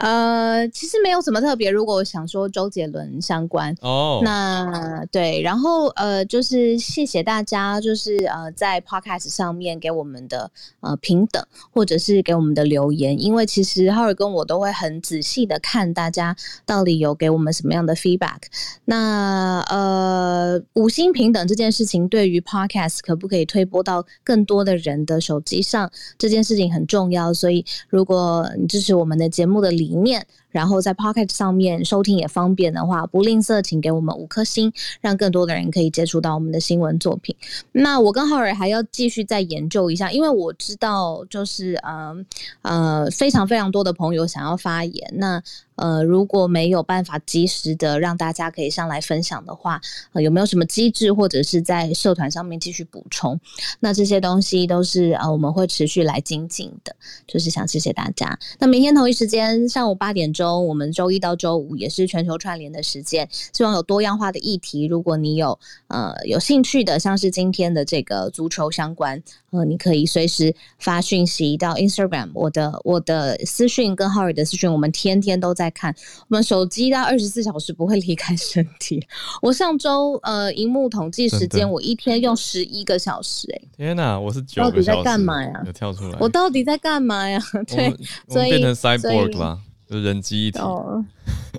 [0.00, 1.70] 呃，其实没有什么特别。
[1.70, 10.50] 如果我想说周杰伦相关哦，那对，然后呃，就是谢谢大家，就是呃，在 Podcast 上面给我们的
[10.80, 18.40] 呃平等，或者是给我们的留言，因为其实浩尔跟我都会很仔细的看大家到底有给我们什么样的 feedback。
[18.84, 27.32] 那呃，五星平等这件事情，对于 Podcast 可不可以推播到更多的人的手机上，这件事情很重要。
[27.32, 37.34] 所以，如果你支持我们的节目的理念，然后在 Pocket 上面收听也方便的话，不吝啬，请给我们五颗星，让更多的人可以接触到我们的新闻作品。
[37.72, 42.14] 那我跟浩尔还要继续再研究一下，因为我知道就是呃
[42.62, 45.42] 呃非常非常多的朋友想要发言，那。
[45.76, 49.80] 呃，如果没有办法及时的让大家可以上来分享的话，
[50.12, 53.36] 呃，有没有什么机制或者是在社团上面继续补充？
[53.80, 56.94] 那这些东西都是呃我们会持续来精进的，
[57.26, 58.38] 就是想谢谢大家。
[58.60, 64.86] 那明天同一时间上午八点钟，我们周一到周五也是全球串联的时间，希望有多样化的议题。
[64.86, 65.58] 如果你有
[65.88, 75.70] 呃有兴趣的，像是今天的这个足球相关，呃，你可以随时发讯息到 Instagram，我的我的私讯跟浩尔的私讯，我们天天都在。
[75.74, 75.92] 看
[76.28, 79.04] 我们手机，到二十四小时不会离开身体。
[79.42, 83.56] 我上周呃，荧幕统计时间，我一天用十一个小时，欸。
[83.56, 84.86] 哎，天哪，我是九个小时。
[84.86, 85.62] 到底在干嘛呀？
[85.66, 86.16] 有跳出来。
[86.20, 87.42] 我到底在干嘛呀？
[87.66, 87.92] 对，
[88.28, 89.58] 所以变成 cyborg 了，
[89.94, 90.58] 就人机一体。
[90.58, 91.04] 哦，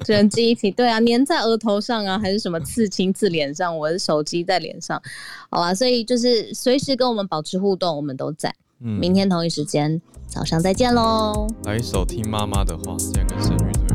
[0.07, 3.78] 人机一体，对啊，粘在额头上啊，还是什么刺青刺脸上？
[3.78, 5.02] 我的手机在脸上，
[5.49, 8.53] 好吧，所以就是随时跟我们保持互动，我们都在。
[8.82, 11.48] 嗯，明天同一时间早上再见喽。
[11.64, 13.94] 来一首听妈妈的话，这样跟生育。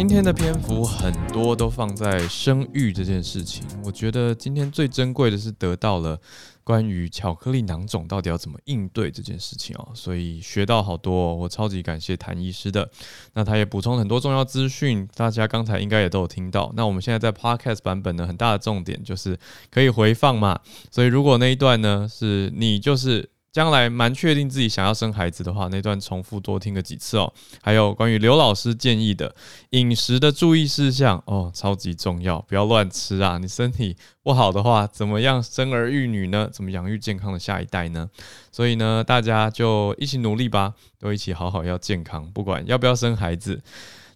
[0.00, 6.18] 今天的篇幅很多都放在生育这件事情，我觉得今天最珍贵的是得到了
[6.64, 12.90] 关于巧克力囊肿到底要怎么应对这件事情哦，所以学到好多，我超级感谢谭医师的。
[13.34, 16.72] 那他也补充很多重要资讯，大家刚才应该也都有听到。
[16.74, 19.38] 那我们现在在 Podcast 版本呢，很大的重点就是
[19.70, 20.58] 可以回放嘛，
[20.90, 23.28] 所以如果那一段呢是你就是。
[23.52, 27.32] 将来蛮确定自己想要生孩子的话，那段重复多听个几次哦。
[27.60, 29.34] 还有关于刘老师建议的
[29.70, 33.38] 饮食的注意事项哦，超级重要，不要乱吃啊！
[33.38, 36.48] 你身体不好的话，怎么样生儿育女呢？
[36.52, 38.08] 怎么养育健康的下一代呢？
[38.52, 43.60] 所以呢，大家就一起努力吧，都一起好好要健康，不管要不要生孩子。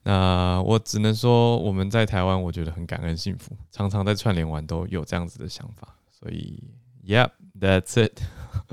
[0.05, 5.97] 那我只能说，我们在台湾，我觉得很感恩幸福，常常在串联完都有这样子的想法。
[6.13, 6.63] 所以
[7.09, 8.21] ，Yep，that's it。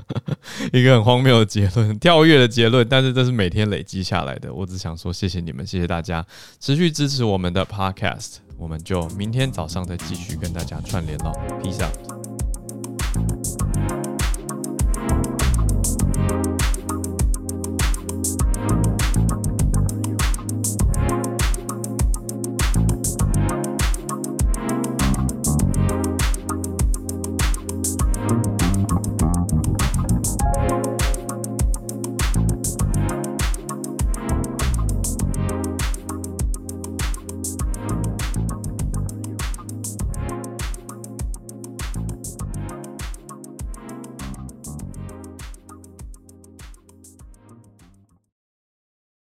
[0.72, 4.52] 一个很荒谬的结论，跳跃的结论，但是这是每天累积下来的。
[4.52, 6.24] 我只想说，谢谢你们，谢谢大家
[6.60, 11.32] 持续支持我们的 Podcast，我们就明天早上再继续跟大家串联喽
[11.62, 12.21] ，Peace。